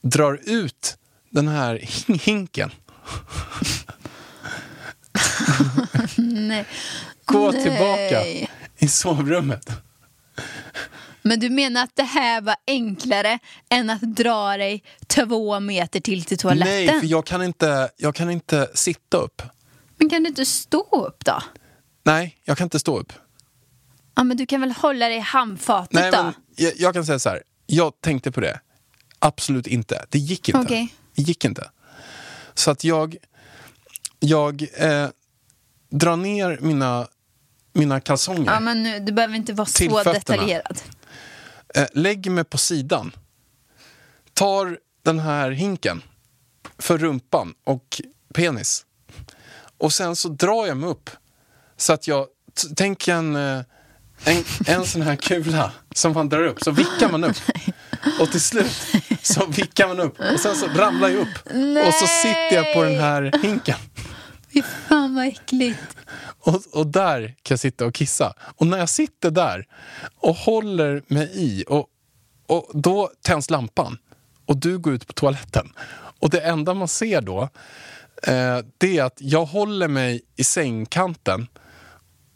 [0.02, 0.98] drar ut
[1.30, 2.72] den här hin- hinken,
[6.18, 6.66] Nej.
[7.26, 7.64] går Nej.
[7.64, 8.26] tillbaka
[8.78, 9.70] i sovrummet.
[11.22, 16.24] Men du menar att det här var enklare än att dra dig två meter till
[16.24, 16.68] till toaletten?
[16.74, 19.42] Nej, för jag kan, inte, jag kan inte sitta upp.
[19.98, 21.42] Men kan du inte stå upp då?
[22.04, 23.14] Nej, jag kan inte stå upp.
[24.16, 26.24] Ja, men du kan väl hålla dig i handfatet Nej, då?
[26.24, 27.44] men jag, jag kan säga så här.
[27.66, 28.60] Jag tänkte på det.
[29.20, 30.06] Absolut inte.
[30.10, 30.60] Det gick inte.
[30.60, 30.94] Okej.
[31.16, 31.72] Det gick inte.
[32.54, 33.18] Så att jag...
[34.20, 34.68] Jag...
[34.78, 35.10] Eh,
[35.90, 37.08] dra ner mina,
[37.74, 38.52] mina kalsonger.
[38.52, 40.14] Ja, men nu, du behöver inte vara så fötterna.
[40.14, 40.82] detaljerad.
[41.76, 43.12] Eh, lägger mig på sidan.
[44.34, 46.02] Tar den här hinken
[46.78, 48.02] för rumpan och
[48.34, 48.86] penis.
[49.78, 51.10] Och sen så drar jag mig upp.
[51.78, 52.28] Så att jag,
[52.76, 53.62] tänk en, eh,
[54.24, 57.38] en, en sån här kula som man drar upp, så vickar man upp.
[58.20, 58.72] Och till slut
[59.22, 61.48] så vickar man upp och sen så ramlar jag upp.
[61.88, 63.78] Och så sitter jag på den här hinken.
[64.54, 65.80] Fy fan vad äckligt.
[66.40, 68.34] Och, och där kan jag sitta och kissa.
[68.40, 69.66] Och när jag sitter där
[70.20, 71.88] och håller mig i, och,
[72.48, 73.98] och då tänds lampan.
[74.46, 75.74] Och du går ut på toaletten.
[76.20, 77.42] Och det enda man ser då,
[78.24, 81.48] eh, det är att jag håller mig i sängkanten.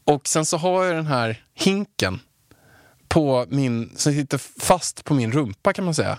[0.04, 2.20] Och sen så har jag den här hinken
[3.08, 6.18] på min, som sitter fast på min rumpa kan man säga.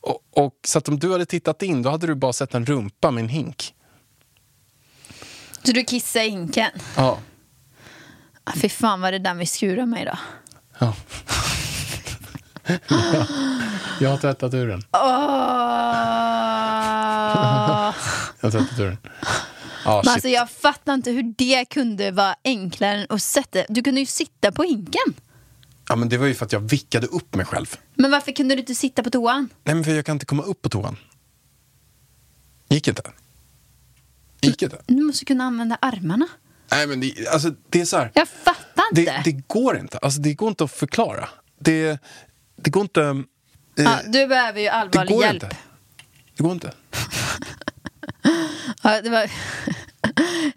[0.00, 2.66] Och, och, så att om du hade tittat in, då hade du bara sett en
[2.66, 3.74] rumpa med en hink.
[5.62, 6.70] Så du kissar i hinken?
[6.96, 7.18] Ja.
[8.44, 10.18] Ah, Fy fan vad det där med skura mig då.
[10.78, 10.94] ja.
[14.00, 14.82] Jag har tvättat ur den.
[14.92, 15.00] Åh!
[18.40, 18.98] Jag har tvättat ur den.
[19.84, 20.12] Men shit.
[20.12, 23.64] alltså jag fattar inte hur det kunde vara enklare än att sätta...
[23.68, 25.14] Du kunde ju sitta på hinken.
[25.88, 27.76] ja, men det var ju för att jag vickade upp mig själv.
[27.94, 29.48] Men varför kunde du inte sitta på toan?
[29.64, 30.96] Nej, men för jag kan inte komma upp på toan.
[32.68, 33.02] Gick inte.
[34.40, 34.78] Gick inte.
[34.86, 36.26] Du måste kunna använda armarna.
[36.70, 38.10] Nej, men det, alltså, det är så här.
[38.14, 39.02] Jag fattar inte.
[39.02, 39.98] Det, det går inte.
[39.98, 41.28] Alltså, det går inte att förklara.
[41.58, 41.98] Det,
[42.56, 43.00] det går inte...
[43.02, 45.42] eh, ja, du behöver ju allvarlig hjälp.
[45.42, 45.56] inte.
[46.36, 46.72] Det går inte.
[48.82, 49.30] Ja, det var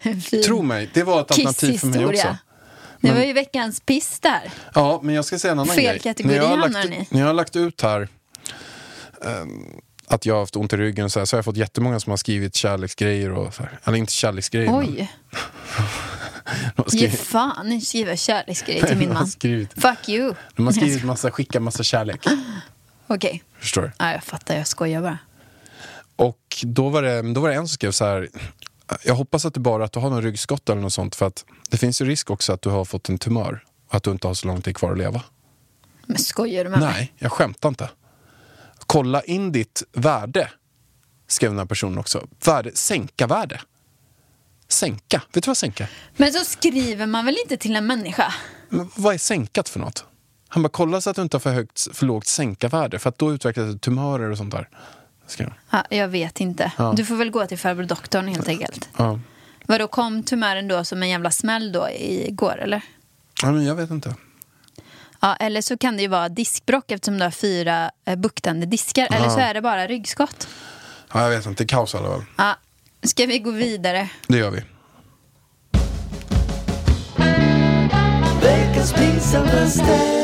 [0.00, 2.10] en fin Tro mig, det var ett alternativ för mig också.
[2.12, 2.38] kisshistoria.
[3.00, 4.50] Det var ju veckans piss där.
[4.74, 5.98] Ja, men jag ska säga en annan Fel grej.
[5.98, 7.06] kategori när jag, har lagt, ni.
[7.10, 8.08] när jag har lagt ut här
[9.24, 9.64] ehm,
[10.06, 12.10] att jag har haft ont i ryggen så, här, så har jag fått jättemånga som
[12.10, 13.30] har skrivit kärleksgrejer.
[13.32, 13.78] Och så här.
[13.84, 14.70] Eller inte kärleksgrejer.
[14.72, 15.08] men
[16.76, 19.26] Oj, ge fan i skriva kärleksgrejer till min man.
[19.28, 20.34] skrivit, Fuck you.
[20.56, 22.26] de har skrivit massa, skicka massa kärlek.
[23.06, 23.90] Okej, Förstår du?
[23.98, 25.18] ja, jag fattar, jag skojar bara.
[26.18, 28.28] Och då var, det, då var det en som skrev så här.
[29.04, 31.14] Jag hoppas att det bara att du har någon ryggskott eller något sånt.
[31.14, 33.64] För att det finns ju risk också att du har fått en tumör.
[33.88, 35.22] Och att du inte har så lång tid kvar att leva.
[36.06, 36.92] Men skojar du med mig?
[36.92, 37.90] Nej, jag skämtar inte.
[38.86, 40.50] Kolla in ditt värde,
[41.28, 42.26] skrev den här personen också.
[42.44, 43.60] Värde, sänka värde.
[44.68, 45.88] Sänka, vet du vad sänka?
[46.16, 48.34] Men så skriver man väl inte till en människa?
[48.68, 50.04] Men vad är sänkat för något?
[50.48, 52.98] Han bara, kolla så att du inte har för, högt, för lågt sänka-värde.
[52.98, 54.68] För att då utvecklas tumörer och sånt där.
[55.28, 55.84] Skrev han.
[55.90, 56.72] Ja, jag vet inte.
[56.78, 56.92] Ja.
[56.96, 58.88] Du får väl gå till farbror doktorn helt enkelt.
[58.96, 59.20] Ja.
[59.66, 62.82] Vadå, kom tumören då som en jävla smäll då igår eller?
[63.42, 64.14] ja, men jag vet inte.
[65.20, 69.08] Ja, eller så kan det ju vara diskbrock eftersom du har fyra eh, buktande diskar.
[69.10, 70.48] Eller så är det bara ryggskott.
[71.12, 72.24] Ja, jag vet inte, kaos i alla fall.
[72.36, 72.56] Ja,
[73.02, 74.08] ska vi gå vidare?
[74.26, 74.62] Det gör vi.
[78.42, 80.17] Veckans pinsammaste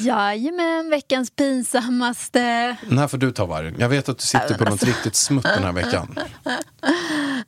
[0.00, 2.76] Jajamän, veckans pinsammaste.
[2.88, 3.74] Den här får du ta vargen.
[3.78, 6.18] Jag vet att du sitter på något riktigt smutt den här veckan.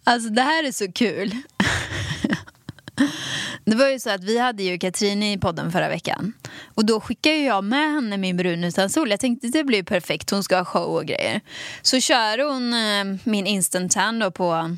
[0.05, 1.37] Alltså det här är så kul.
[3.65, 6.33] Det var ju så att vi hade ju Katrin i podden förra veckan.
[6.75, 9.11] Och då skickade jag med henne min brun utan sol.
[9.11, 11.41] Jag tänkte det blir perfekt, hon ska ha show och grejer.
[11.83, 14.77] Så kör hon eh, min instant tan då på,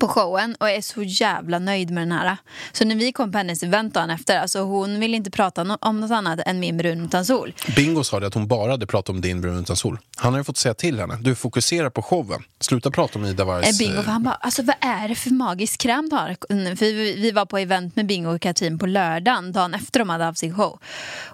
[0.00, 2.36] på showen och är så jävla nöjd med den här.
[2.72, 6.00] Så när vi kom på hennes event dagen efter, alltså hon vill inte prata om
[6.00, 7.54] något annat än min brun utan sol.
[7.76, 9.98] Bingo sa det att hon bara hade pratat om din brun utan sol.
[10.16, 11.16] Han har ju fått säga till henne.
[11.20, 12.42] Du fokuserar på showen.
[12.60, 13.78] Sluta prata om Ida Eh, Wargs...
[13.78, 16.36] Bingo, för han bara, alltså vad är det för magisk kräm du har?
[16.50, 19.98] Mm, För vi, vi var på event med Bingo och Katrin på lördagen, dagen efter
[20.00, 20.78] de hade haft sin show.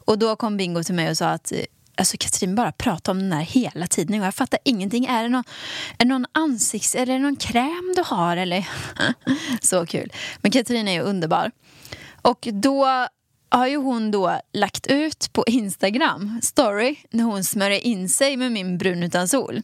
[0.04, 1.58] Och då kom Bingo till mig och sa att eh,
[1.94, 5.06] Alltså Katrin bara pratar om den här hela tiden och jag fattar ingenting.
[5.06, 5.44] Är det någon,
[5.98, 6.94] är det någon ansikts...
[6.94, 8.68] Är det någon kräm du har eller?
[9.60, 10.12] Så kul.
[10.42, 11.50] Men Katrin är ju underbar.
[12.22, 13.08] Och då
[13.50, 18.52] har ju hon då lagt ut på Instagram story när hon smörjer in sig med
[18.52, 19.62] min brun utan sol.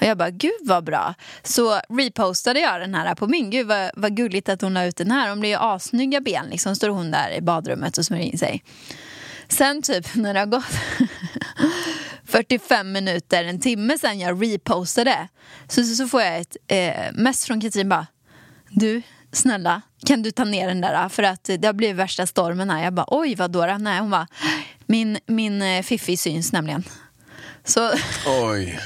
[0.00, 1.14] Och jag bara, gud vad bra.
[1.42, 3.50] Så repostade jag den här på min.
[3.50, 5.28] Gud vad, vad gulligt att hon la ut den här.
[5.28, 6.76] Hon blir ju assnygga ben liksom.
[6.76, 8.62] Står hon där i badrummet och smörjer in sig.
[9.50, 10.64] Sen typ när det har gått
[12.24, 15.28] 45 minuter, en timme sen jag repostade
[15.68, 18.06] så, så, så får jag ett eh, mess från Katrin bara
[18.68, 21.08] Du, snälla, kan du ta ner den där?
[21.08, 22.84] För att det har blivit värsta stormen här.
[22.84, 23.76] Jag bara, oj vadå då?
[23.78, 24.26] Nej, hon bara,
[24.86, 26.84] min, min eh, fiffi syns nämligen.
[27.64, 27.92] Så
[28.26, 28.80] Oj.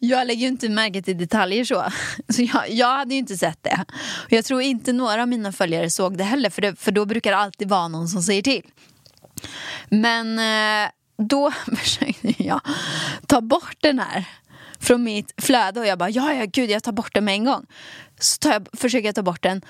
[0.00, 1.84] jag lägger ju inte märke till detaljer så.
[2.28, 3.84] så jag, jag hade ju inte sett det.
[4.24, 7.04] Och jag tror inte några av mina följare såg det heller, för, det, för då
[7.04, 8.62] brukar det alltid vara någon som säger till.
[9.88, 10.90] Men eh,
[11.28, 12.60] då försökte jag
[13.26, 14.24] ta bort den här.
[14.80, 17.44] från mitt flöde och jag bara ja, ja gud jag tar bort den med en
[17.44, 17.66] gång.
[18.20, 19.62] Så jag, försöker jag ta bort den.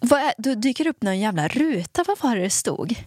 [0.00, 3.04] Vad är, då dyker det upp någon jävla ruta, vad var det det stod?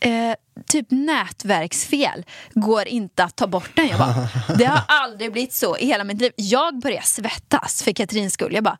[0.00, 0.34] Eh,
[0.66, 3.88] typ nätverksfel går inte att ta bort den.
[3.88, 6.32] Jag bara, det har aldrig blivit så i hela mitt liv.
[6.36, 8.54] Jag börjar svettas för Katrins skull.
[8.54, 8.78] Jag bara,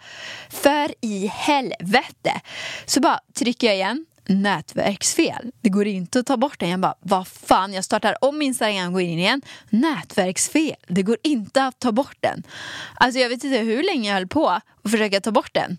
[0.50, 2.40] för i helvete.
[2.87, 5.52] Så bara trycker jag igen, nätverksfel.
[5.61, 6.68] Det går inte att ta bort den.
[6.68, 9.42] Jag bara, vad fan, jag startar om Instagram och går in igen.
[9.70, 10.74] Nätverksfel.
[10.88, 12.42] Det går inte att ta bort den.
[12.94, 15.78] Alltså jag vet inte hur länge jag höll på att försöka ta bort den.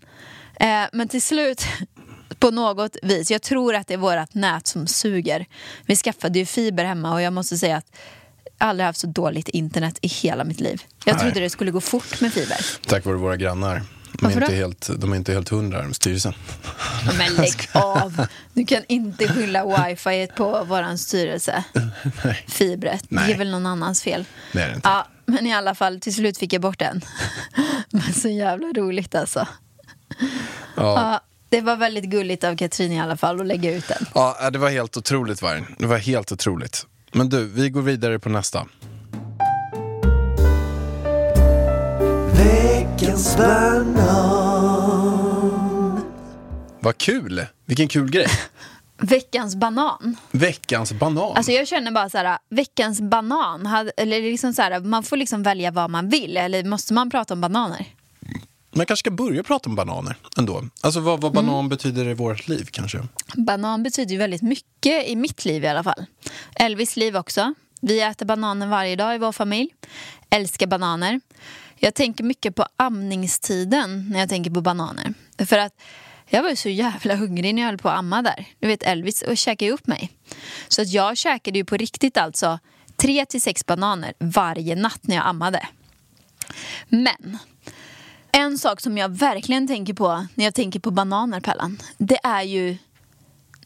[0.60, 1.64] Eh, men till slut
[2.40, 3.30] på något vis.
[3.30, 5.46] Jag tror att det är vårt nät som suger.
[5.86, 7.96] Vi skaffade ju fiber hemma och jag måste säga att
[8.58, 10.82] jag aldrig haft så dåligt internet i hela mitt liv.
[11.04, 11.22] Jag Nej.
[11.22, 12.58] trodde det skulle gå fort med fiber.
[12.86, 13.82] Tack vare våra grannar.
[14.12, 16.34] De är, inte helt, de är inte helt hundra, styrelsen.
[17.18, 18.26] Men lägg av!
[18.54, 21.64] Du kan inte skylla wifi på vår styrelse.
[22.24, 22.44] Nej.
[22.48, 23.04] Fibret.
[23.08, 23.32] Det Nej.
[23.32, 24.24] är väl någon annans fel.
[24.52, 24.88] Det är det inte.
[24.88, 27.00] Ja, men i alla fall, till slut fick jag bort den.
[27.90, 29.48] Men så jävla roligt alltså.
[30.18, 30.20] Ja.
[30.76, 34.06] Ja, det var väldigt gulligt av Katrin i alla fall att lägga ut den.
[34.14, 35.66] Ja, det var helt otroligt Vargen.
[35.78, 36.86] Det var helt otroligt.
[37.12, 38.66] Men du, vi går vidare på nästa.
[42.36, 44.00] Veckans banan
[46.80, 47.46] Vad kul!
[47.66, 48.26] Vilken kul grej.
[48.98, 50.16] Veckans banan.
[50.30, 51.36] Veckans banan.
[51.36, 55.42] Alltså jag känner bara så här, veckans banan, eller liksom så här, man får liksom
[55.42, 57.86] välja vad man vill, eller måste man prata om bananer?
[58.72, 60.64] Man kanske ska börja prata om bananer ändå.
[60.80, 63.02] Alltså vad, vad banan betyder i vårt liv kanske.
[63.34, 66.06] Banan betyder ju väldigt mycket i mitt liv i alla fall.
[66.54, 67.54] Elvis liv också.
[67.80, 69.70] Vi äter bananer varje dag i vår familj.
[70.30, 71.20] Älskar bananer.
[71.76, 75.14] Jag tänker mycket på amningstiden när jag tänker på bananer.
[75.46, 75.72] För att
[76.28, 78.46] jag var ju så jävla hungrig när jag höll på att amma där.
[78.58, 80.10] Du vet Elvis och käkade ju upp mig.
[80.68, 82.58] Så att jag käkade ju på riktigt alltså
[82.96, 85.68] tre till sex bananer varje natt när jag ammade.
[86.88, 87.38] Men
[88.32, 92.42] en sak som jag verkligen tänker på när jag tänker på bananer, Pellan, det är
[92.42, 92.76] ju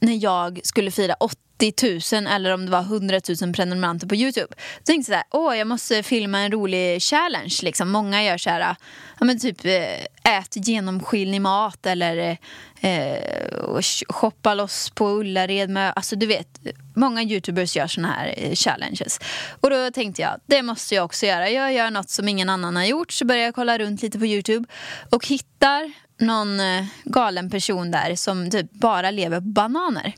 [0.00, 1.14] när jag skulle fira
[1.56, 4.54] 80 000 eller om det var 100 000 prenumeranter på Youtube.
[4.78, 7.54] Då tänkte jag så här, åh jag måste filma en rolig challenge.
[7.62, 7.90] Liksom.
[7.90, 8.76] Många gör så här,
[9.20, 12.38] ja, men typ eh, ät genomskinlig mat eller
[12.80, 16.48] eh, shoppa loss på Ullared med, alltså du vet,
[16.94, 19.20] många youtubers gör såna här eh, challenges.
[19.60, 21.50] Och då tänkte jag, det måste jag också göra.
[21.50, 24.26] Jag gör något som ingen annan har gjort, så börjar jag kolla runt lite på
[24.26, 24.68] Youtube
[25.10, 30.14] och hittar någon eh, galen person där som typ bara lever på bananer.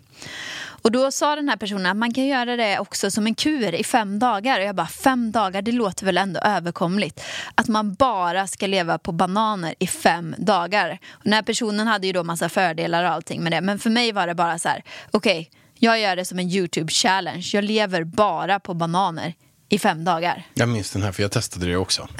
[0.83, 3.75] Och då sa den här personen att man kan göra det också som en kur
[3.75, 4.61] i fem dagar.
[4.61, 7.25] Och jag bara, fem dagar, det låter väl ändå överkomligt.
[7.55, 10.99] Att man bara ska leva på bananer i fem dagar.
[11.11, 13.61] Och den här personen hade ju då massa fördelar och allting med det.
[13.61, 17.55] Men för mig var det bara så här, okej, jag gör det som en YouTube-challenge.
[17.55, 19.35] Jag lever bara på bananer
[19.69, 20.43] i fem dagar.
[20.55, 22.09] Jag minns den här för jag testade det också.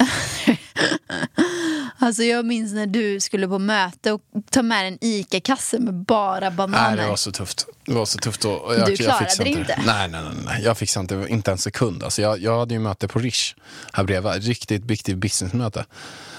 [1.99, 6.51] Alltså jag minns när du skulle på möte och ta med en ICA-kasse med bara
[6.51, 6.87] bananer.
[6.87, 7.67] Nej, det var så tufft.
[7.85, 8.45] Det var så tufft.
[8.45, 9.79] Och jag, Du jag klarade fixade det inte?
[9.85, 10.61] Nej, nej, nej, nej.
[10.63, 12.03] Jag fixade inte, inte en sekund.
[12.03, 13.55] Alltså jag, jag hade ju möte på Rish
[13.93, 14.43] här bredvid.
[14.43, 15.85] Riktigt viktigt businessmöte.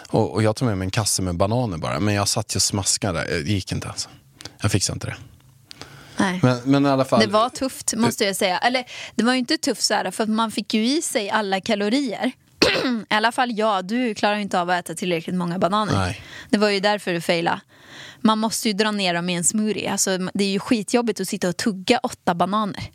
[0.09, 2.01] Och, och jag tog med mig en kasse med bananer bara.
[2.01, 3.25] Men jag satt ju och smaskade.
[3.25, 4.09] Det gick inte alltså.
[4.61, 5.17] Jag fixade inte det.
[6.17, 6.41] Nej.
[6.43, 7.21] Men, men i alla fall.
[7.21, 8.59] Det var tufft måste jag säga.
[8.59, 11.31] Eller det var ju inte tufft så här, för att man fick ju i sig
[11.31, 12.33] alla kalorier.
[13.11, 15.93] I alla fall jag, du klarar ju inte av att äta tillräckligt många bananer.
[15.93, 16.21] Nej.
[16.51, 17.61] Det var ju därför du failade.
[18.21, 19.93] Man måste ju dra ner dem i en smoothie.
[19.93, 22.91] Alltså, det är ju skitjobbigt att sitta och tugga åtta bananer.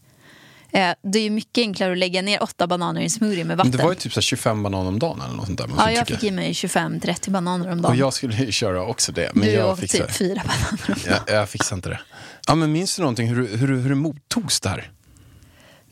[0.72, 3.48] Eh, det är ju mycket enklare att lägga ner åtta bananer i en smoothie med
[3.48, 3.72] Men vatten.
[3.72, 5.70] det var ju typ så här 25 bananer om dagen eller något sånt där.
[5.78, 7.92] Ja, jag fick i mig 25-30 bananer om dagen.
[7.92, 9.32] Och jag skulle ju köra också det.
[9.34, 11.24] Men du jag åt fixade typ fyra bananer om dagen.
[11.28, 12.00] Jag, jag fixade inte det.
[12.48, 14.92] Ja, men minns du någonting hur, hur, hur det mottogs det här?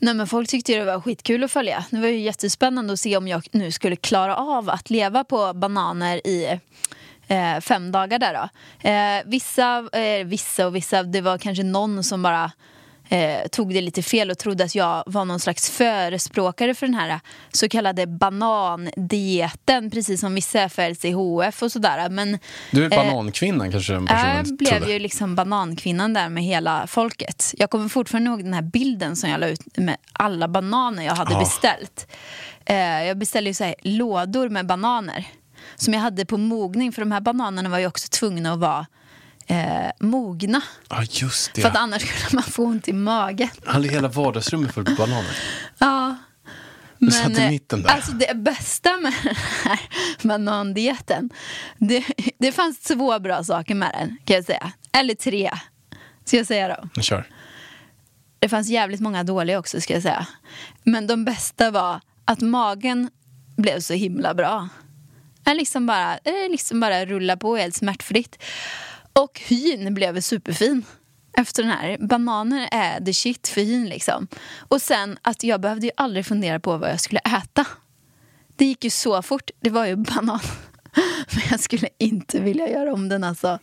[0.02, 1.84] Nej, men folk tyckte det var skitkul att följa.
[1.90, 5.52] Det var ju jättespännande att se om jag nu skulle klara av att leva på
[5.52, 6.60] bananer i
[7.26, 8.48] eh, fem dagar där då.
[8.88, 12.52] Eh, vissa, eh, vissa och vissa, det var kanske någon som bara
[13.12, 16.94] eh, tog det lite fel och trodde att jag var någon slags förespråkare för den
[16.94, 17.20] här
[17.52, 22.08] så kallade banandieten, precis som vissa är för LCHF och sådär.
[22.10, 22.38] Men
[22.70, 24.92] Du är Eh, banankvinnan kanske den personen jag blev trodde.
[24.92, 27.54] ju liksom banankvinnan där med hela folket.
[27.58, 31.14] Jag kommer fortfarande ihåg den här bilden som jag la ut med alla bananer jag
[31.14, 31.38] hade Ja.
[31.38, 32.06] beställt.
[32.64, 35.24] Eh, jag beställde ju så här, lådor med bananer
[35.76, 36.92] som jag hade på mogning.
[36.92, 38.86] För de här bananerna var ju också tvungna att vara
[39.46, 40.62] eh, mogna.
[40.88, 41.80] Ja, just För att det.
[41.80, 43.48] annars skulle man få ont i magen.
[43.64, 45.36] Han hela vardagsrummet fullt med bananer.
[45.78, 46.16] Ja.
[46.98, 47.90] Du satt i eh, mitten där.
[47.90, 49.34] Alltså det bästa med den
[49.64, 49.80] här
[50.22, 51.30] banandieten,
[51.78, 52.04] det,
[52.38, 54.72] det fanns två bra saker med den kan jag säga.
[54.92, 55.50] Eller tre,
[56.24, 57.02] ska jag säga då.
[57.02, 57.26] Kör.
[58.38, 60.26] Det fanns jävligt många dåliga också ska jag säga.
[60.82, 63.10] Men de bästa var att magen
[63.56, 64.68] blev så himla bra.
[65.44, 68.42] Jag liksom bara, det liksom bara rulla på helt smärtfritt.
[69.12, 70.84] Och hyn blev superfin
[71.38, 71.98] efter den här.
[72.00, 74.28] Bananer är the shit för hyn liksom.
[74.58, 77.64] Och sen att jag behövde ju aldrig fundera på vad jag skulle äta.
[78.56, 79.50] Det gick ju så fort.
[79.60, 80.40] Det var ju banan.
[81.34, 83.58] Men jag skulle inte vilja göra om den alltså.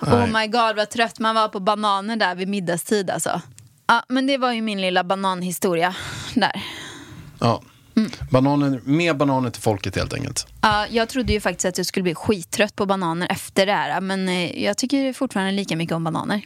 [0.00, 3.40] Oh my god vad trött man var på bananer där vid middagstid alltså.
[3.86, 5.94] Ja, men det var ju min lilla bananhistoria
[6.34, 6.62] där.
[7.40, 7.62] Ja.
[8.30, 10.46] Bananer, mer bananer till folket helt enkelt.
[10.60, 14.00] Ja, jag trodde ju faktiskt att jag skulle bli skittrött på bananer efter det här.
[14.00, 16.42] Men eh, jag tycker fortfarande lika mycket om bananer.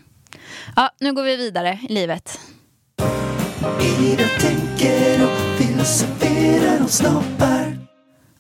[0.77, 2.41] Ja, nu går vi vidare i livet.
[4.01, 7.85] Ida tänker och filosoferar om snoppar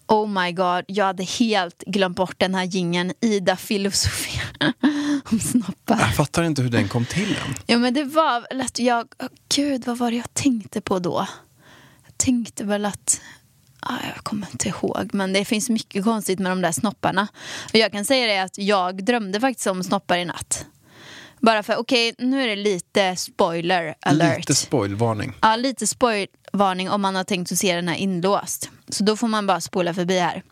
[0.06, 4.72] Oh my god, jag hade helt glömt bort den här gingen Ida filosoferar
[5.32, 5.98] om snoppar.
[6.00, 7.54] Jag fattar inte hur den kom till än.
[7.66, 8.46] Ja men det var
[8.76, 11.26] jag, oh, gud vad var det jag tänkte på då?
[12.16, 13.20] Tänkte väl att,
[13.80, 17.28] ah, jag kommer inte ihåg, men det finns mycket konstigt med de där snopparna.
[17.72, 20.66] Och jag kan säga det att jag drömde faktiskt om snoppar i natt.
[21.40, 24.38] Bara för, okej okay, nu är det lite spoiler alert.
[24.38, 25.32] Lite spoilvarning.
[25.42, 28.70] Ja, lite spoilvarning om man har tänkt att se den här inlåst.
[28.88, 30.42] Så då får man bara spola förbi här.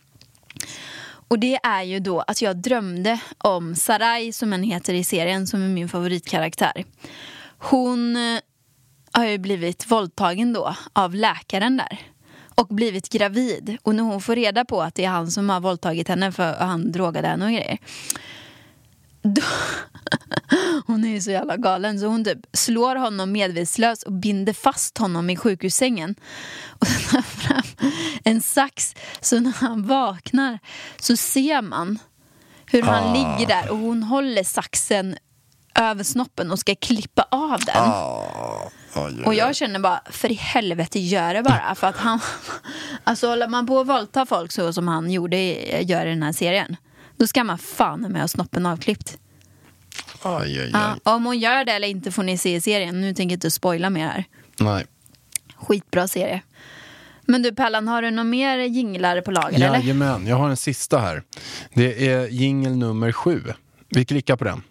[1.29, 5.47] Och det är ju då att jag drömde om Sarai som en heter i serien
[5.47, 6.85] som är min favoritkaraktär.
[7.59, 8.17] Hon
[9.13, 11.99] har ju blivit våldtagen då av läkaren där
[12.55, 13.77] och blivit gravid.
[13.83, 16.55] Och när hon får reda på att det är han som har våldtagit henne för
[16.55, 17.79] han drogade henne och grejer.
[19.23, 19.43] Då,
[20.87, 24.99] hon är ju så jävla galen så hon typ slår honom medvetslös och binder fast
[24.99, 26.15] honom i sjukhussängen.
[26.69, 27.91] Och sen tar fram
[28.25, 30.59] en sax så när han vaknar
[31.01, 31.99] så ser man
[32.67, 33.13] hur han Ah.
[33.13, 35.17] ligger där och hon håller saxen
[35.75, 37.77] över snoppen och ska klippa av den.
[37.77, 38.71] Ah.
[39.25, 41.75] Och jag känner bara, för i helvete gör det bara.
[41.75, 42.21] För att han,
[43.05, 46.23] alltså håller man på att våldta folk så som han gjorde, i- gör i den
[46.23, 46.77] här serien.
[47.17, 49.19] Då ska man fan med ha snoppen avklippt.
[50.23, 50.71] Aj, aj, aj.
[50.73, 53.01] Ja, om hon gör det eller inte får ni se i serien.
[53.01, 54.25] Nu tänker jag inte spoila mer här.
[54.61, 54.87] Nej.
[55.57, 56.43] Skitbra serie.
[57.27, 59.79] Men du Pellan, har du några mer jinglar på lager eller?
[59.79, 61.23] Jajamän, jag har en sista här.
[61.75, 63.43] Det är jingel nummer sju.
[63.89, 64.63] Vi klickar på den.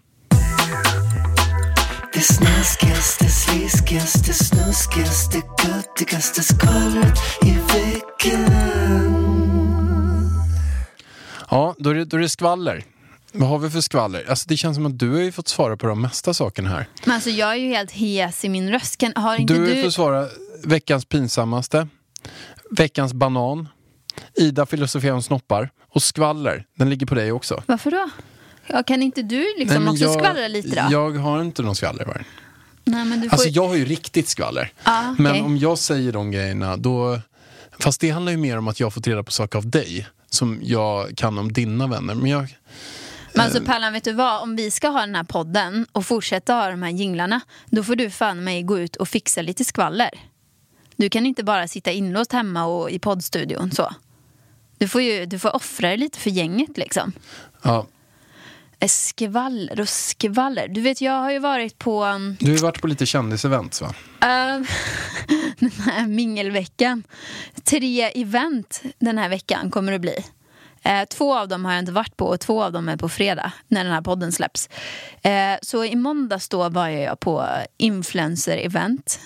[2.22, 8.52] Det snaskigaste, sliskigaste, snuskigaste, göttigaste skvallret i veckan
[11.50, 12.84] Ja, då är det, då är det skvaller.
[13.32, 14.30] Vad har vi för skvaller?
[14.30, 16.88] Alltså det känns som att du har ju fått svara på de mesta sakerna här.
[17.06, 18.98] Men alltså jag är ju helt hes i min röst.
[18.98, 19.84] Kan, har inte Du du...
[19.84, 20.28] fått svara
[20.64, 21.88] veckans pinsammaste,
[22.72, 23.68] veckans banan,
[24.36, 26.66] Ida filosoferar om snoppar och skvaller.
[26.78, 27.64] Den ligger på dig också.
[27.66, 28.10] Varför då?
[28.74, 30.92] Ja, kan inte du liksom men också jag, skvallra lite då?
[30.92, 32.06] Jag har inte någon skvaller.
[32.06, 32.14] Va?
[32.84, 33.36] Nej, men du får...
[33.36, 34.74] Alltså jag har ju riktigt skvaller.
[34.84, 35.42] Ja, Men okej.
[35.42, 37.20] om jag säger de grejerna då...
[37.80, 40.60] Fast det handlar ju mer om att jag fått reda på saker av dig som
[40.64, 42.16] jag kan om dina vänner.
[42.16, 42.58] Men jag...
[43.34, 44.42] Men alltså Pallan, vet du vad?
[44.42, 47.96] Om vi ska ha den här podden och fortsätta ha de här jinglarna, då får
[47.96, 50.10] du fan mig gå ut och fixa lite skvaller.
[50.96, 53.94] Du kan inte bara sitta inlåst hemma och i poddstudion så.
[54.78, 57.12] Du får ju du får offra dig lite för gänget liksom.
[57.62, 57.86] Ja, Eh,
[58.88, 60.68] Skvaller och skvaller.
[60.68, 63.82] Du vet, jag har ju varit på um, du har ju varit på lite kändisevents
[63.82, 63.94] va?
[64.22, 64.28] eh,
[65.60, 67.04] den här mingelveckan.
[67.64, 70.26] Tre event den här veckan kommer det bli.
[70.84, 73.10] Eh, två av dem har jag inte varit på och två av dem är på
[73.10, 74.70] fredag när den här podden släpps.
[75.22, 79.20] Eh, så i måndags då var jag på influencer-event.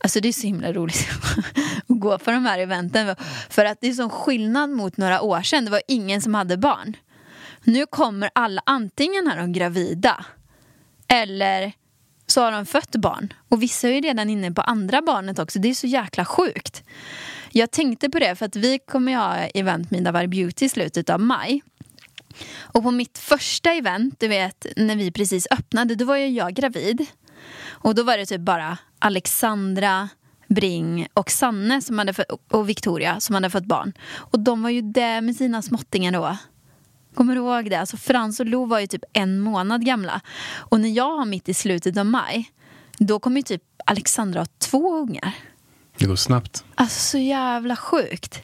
[0.00, 1.08] Alltså det är så himla roligt
[1.88, 3.16] att gå på de här eventen.
[3.50, 5.64] För att det är sån skillnad mot några år sedan.
[5.64, 6.96] Det var ingen som hade barn.
[7.66, 10.24] Nu kommer alla antingen är de gravida
[11.08, 11.72] eller
[12.26, 13.32] så har de fött barn.
[13.48, 15.58] Och vissa är ju redan inne på andra barnet också.
[15.58, 16.82] Det är så jäkla sjukt.
[17.50, 20.68] Jag tänkte på det för att vi kommer ju ha event med Davar Beauty i
[20.68, 21.62] slutet av maj.
[22.58, 26.54] Och på mitt första event, du vet när vi precis öppnade, då var ju jag
[26.54, 27.06] gravid.
[27.68, 30.08] Och då var det typ bara Alexandra,
[30.48, 32.14] Bring och Sanne som hade
[32.50, 33.92] och Victoria som hade fått barn.
[34.08, 36.36] Och de var ju där med sina småttingar då.
[37.16, 37.80] Kommer du ihåg det?
[37.80, 40.20] Alltså Frans och Lo var ju typ en månad gamla.
[40.56, 42.50] Och när jag har mitt i slutet av maj,
[42.98, 45.32] då kommer ju typ Alexandra ha två ungar.
[45.98, 46.64] Det går snabbt.
[46.74, 48.42] Alltså så jävla sjukt.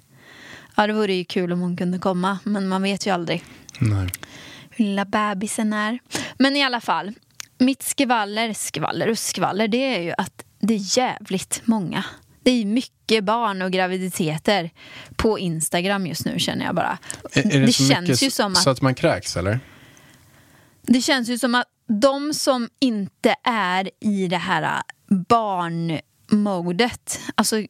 [0.74, 3.44] Ja, det vore ju kul om hon kunde komma, men man vet ju aldrig
[3.78, 4.08] Nej.
[4.70, 5.98] hur lilla bebisen är.
[6.38, 7.12] Men i alla fall,
[7.58, 12.04] mitt skvaller, skvaller och skvaller, det är ju att det är jävligt många.
[12.42, 14.70] Det är mycket barn och graviditeter
[15.16, 16.98] på Instagram just nu känner jag bara.
[17.32, 19.60] Är, är det, så känns ju som att så att man kräks eller?
[20.82, 24.82] det känns ju som att de som inte är i det här
[25.28, 27.62] barnmodet, alltså,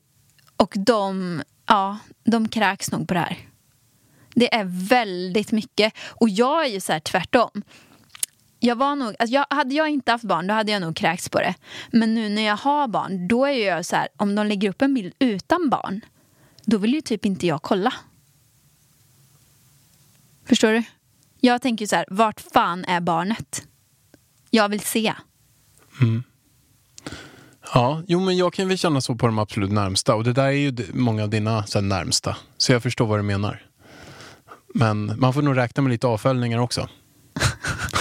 [0.57, 3.39] och de, ja, de kräks nog på det här.
[4.35, 5.95] Det är väldigt mycket.
[6.09, 7.63] Och jag är ju så här tvärtom.
[8.65, 11.29] Jag var nog, alltså jag, hade jag inte haft barn då hade jag nog kräkts
[11.29, 11.55] på det.
[11.91, 14.83] Men nu när jag har barn då är jag så här, om de lägger upp
[14.83, 16.01] en bild utan barn
[16.65, 17.95] då vill ju typ inte jag kolla.
[20.45, 20.83] Förstår du?
[21.41, 23.67] Jag tänker så här, vart fan är barnet?
[24.51, 25.15] Jag vill se.
[27.75, 30.15] Ja, jo men jag kan väl känna så på de absolut närmsta.
[30.15, 32.37] Och det där är ju många av dina så här, närmsta.
[32.57, 33.67] Så jag förstår vad du menar.
[34.75, 36.89] Men man får nog räkna med lite avföljningar också.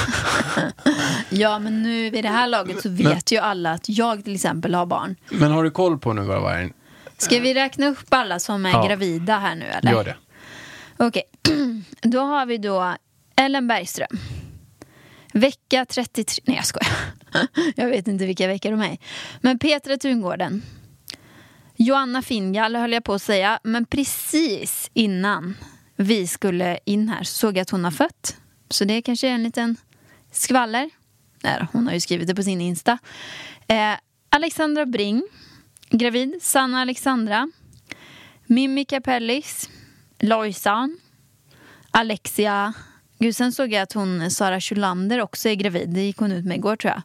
[1.29, 4.73] Ja, men nu vid det här laget så vet ju alla att jag till exempel
[4.75, 5.15] har barn.
[5.31, 6.71] Men har du koll på nu vad är?
[7.17, 8.87] Ska vi räkna upp alla som är Ja.
[8.87, 9.91] gravida här nu eller?
[9.91, 10.15] Gör det.
[10.97, 11.23] Okej,
[12.01, 12.95] då har vi då
[13.35, 14.17] Ellen Bergström.
[15.33, 16.93] Vecka 33, nej jag skojar.
[17.75, 18.97] Jag vet inte vilka veckor de är.
[19.41, 20.61] Men Petra Tungården.
[21.75, 25.57] Joanna Fingal höll jag på att säga, men precis innan
[25.95, 28.37] vi skulle in här så såg jag att hon har fött.
[28.69, 29.75] Så det kanske är en liten
[30.31, 30.89] skvaller.
[31.43, 32.97] Nej, hon har ju skrivit det på sin Insta.
[33.67, 33.93] Eh,
[34.29, 35.23] Alexandra Bring,
[35.89, 36.39] gravid.
[36.41, 37.51] Sanna Alexandra.
[38.45, 39.69] Mimmi Capellis.
[40.19, 40.97] Lojsan.
[41.91, 42.73] Alexia.
[43.19, 45.89] Gud, sen såg jag att hon, Sara Scholander också är gravid.
[45.89, 47.01] Det gick hon ut med igår tror jag.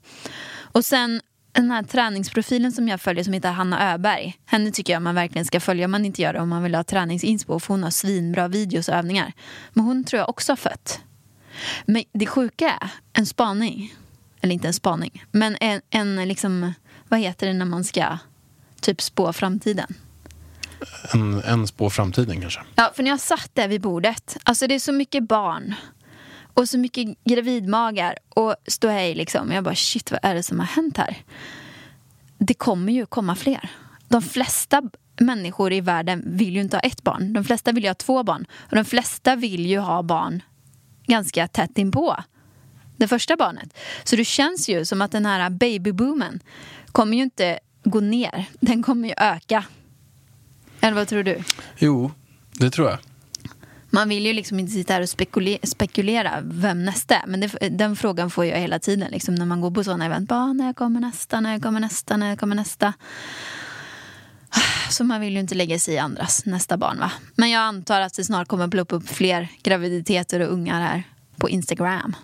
[0.73, 1.21] Och sen
[1.53, 4.37] den här träningsprofilen som jag följer som heter Hanna Öberg.
[4.45, 6.75] Henne tycker jag man verkligen ska följa om man inte gör det om man vill
[6.75, 7.59] ha träningsinspo.
[7.59, 9.33] För hon har svinbra videos och övningar.
[9.73, 11.01] Men hon tror jag också har fött.
[11.87, 13.95] Men det sjuka är en spaning.
[14.41, 15.25] Eller inte en spaning.
[15.31, 16.73] Men en, en liksom,
[17.09, 18.19] vad heter det när man ska
[18.81, 19.95] typ spå framtiden?
[21.13, 22.61] En, en spå framtiden kanske.
[22.75, 25.75] Ja, för när jag satt där vid bordet, alltså det är så mycket barn
[26.55, 29.53] och så mycket gravidmagar och ståhej liksom.
[29.53, 31.17] Jag bara shit, vad är det som har hänt här?
[32.39, 33.71] Det kommer ju komma fler.
[34.09, 34.83] De flesta
[35.21, 37.33] människor i världen vill ju inte ha ett barn.
[37.33, 38.47] De flesta vill ju ha två barn.
[38.53, 40.43] Och de flesta vill ju ha barn
[41.07, 42.17] ganska tätt inpå
[42.97, 43.75] det första barnet.
[44.05, 46.41] Så det känns ju som att den här babyboomen
[46.93, 48.45] kommer ju inte gå ner.
[48.61, 49.65] Den kommer ju öka.
[50.81, 51.43] Eller vad tror du?
[51.77, 52.11] Jo,
[52.53, 52.99] det tror jag.
[53.91, 57.27] Man vill ju liksom inte sitta här och spekule- spekulera vem nästa är.
[57.27, 60.29] Men det, den frågan får jag hela tiden liksom, när man går på sådana event.
[60.29, 62.93] Bara, när kommer nästa, när kommer nästa, när kommer nästa.
[64.91, 67.13] Så man vill ju inte lägga sig i andras nästa barn va.
[67.35, 71.03] Men jag antar att det snart kommer ploppa upp fler graviditeter och ungar här
[71.37, 72.17] på Instagram.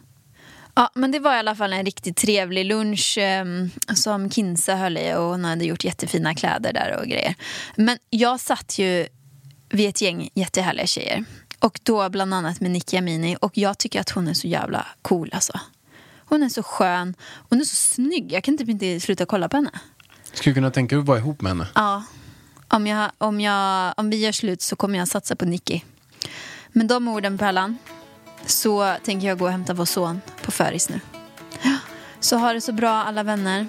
[0.75, 3.45] Ja, men det var i alla fall en riktigt trevlig lunch eh,
[3.95, 7.35] som Kinsa höll i och hon hade gjort jättefina kläder där och grejer.
[7.77, 9.07] Men jag satt ju
[9.69, 11.25] vid ett gäng jättehärliga tjejer.
[11.59, 14.87] Och då bland annat med Nicky Amini och jag tycker att hon är så jävla
[15.03, 15.61] cool alltså.
[16.19, 17.15] Hon är så skön,
[17.49, 18.33] hon är så snygg.
[18.33, 19.71] Jag kan typ inte sluta kolla på henne.
[20.33, 21.67] Skulle kunna tänka dig att vara ihop med henne.
[21.75, 22.03] Ja,
[22.73, 25.81] om, jag, om, jag, om vi gör slut så kommer jag satsa på Nicky.
[26.69, 27.79] Med de orden Pärlan
[28.47, 31.01] så tänker jag gå och hämta vår son på föris nu.
[32.21, 33.67] Så ha det så bra alla vänner.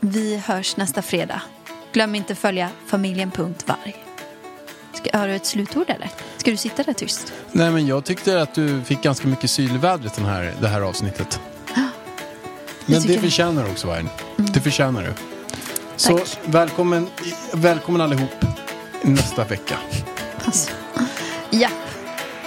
[0.00, 1.42] Vi hörs nästa fredag.
[1.92, 4.04] Glöm inte följa familjen.varg.
[4.92, 6.10] Ska, har du ett slutord eller?
[6.36, 7.32] Ska du sitta där tyst?
[7.52, 10.68] Nej, men jag tyckte att du fick ganska mycket syl i vädret den här, det
[10.68, 11.40] här avsnittet.
[12.86, 13.08] Men det.
[13.08, 13.20] Mm.
[13.20, 14.08] förtjänar du också, Vargen.
[14.36, 15.31] Det förtjänar du.
[15.96, 16.38] Så Tack.
[16.44, 17.06] välkommen,
[17.52, 18.30] välkommen allihop
[19.02, 19.78] nästa vecka.
[20.44, 20.70] Alltså.
[21.50, 21.68] Ja,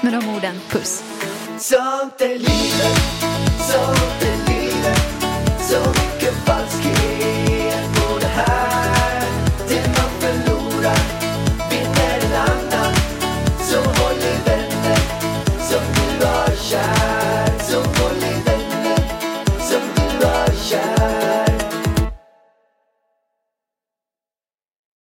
[0.01, 1.03] med de orden, puss.
[1.59, 2.99] Sånt är livet,
[3.59, 4.99] sånt är livet
[5.69, 6.04] Så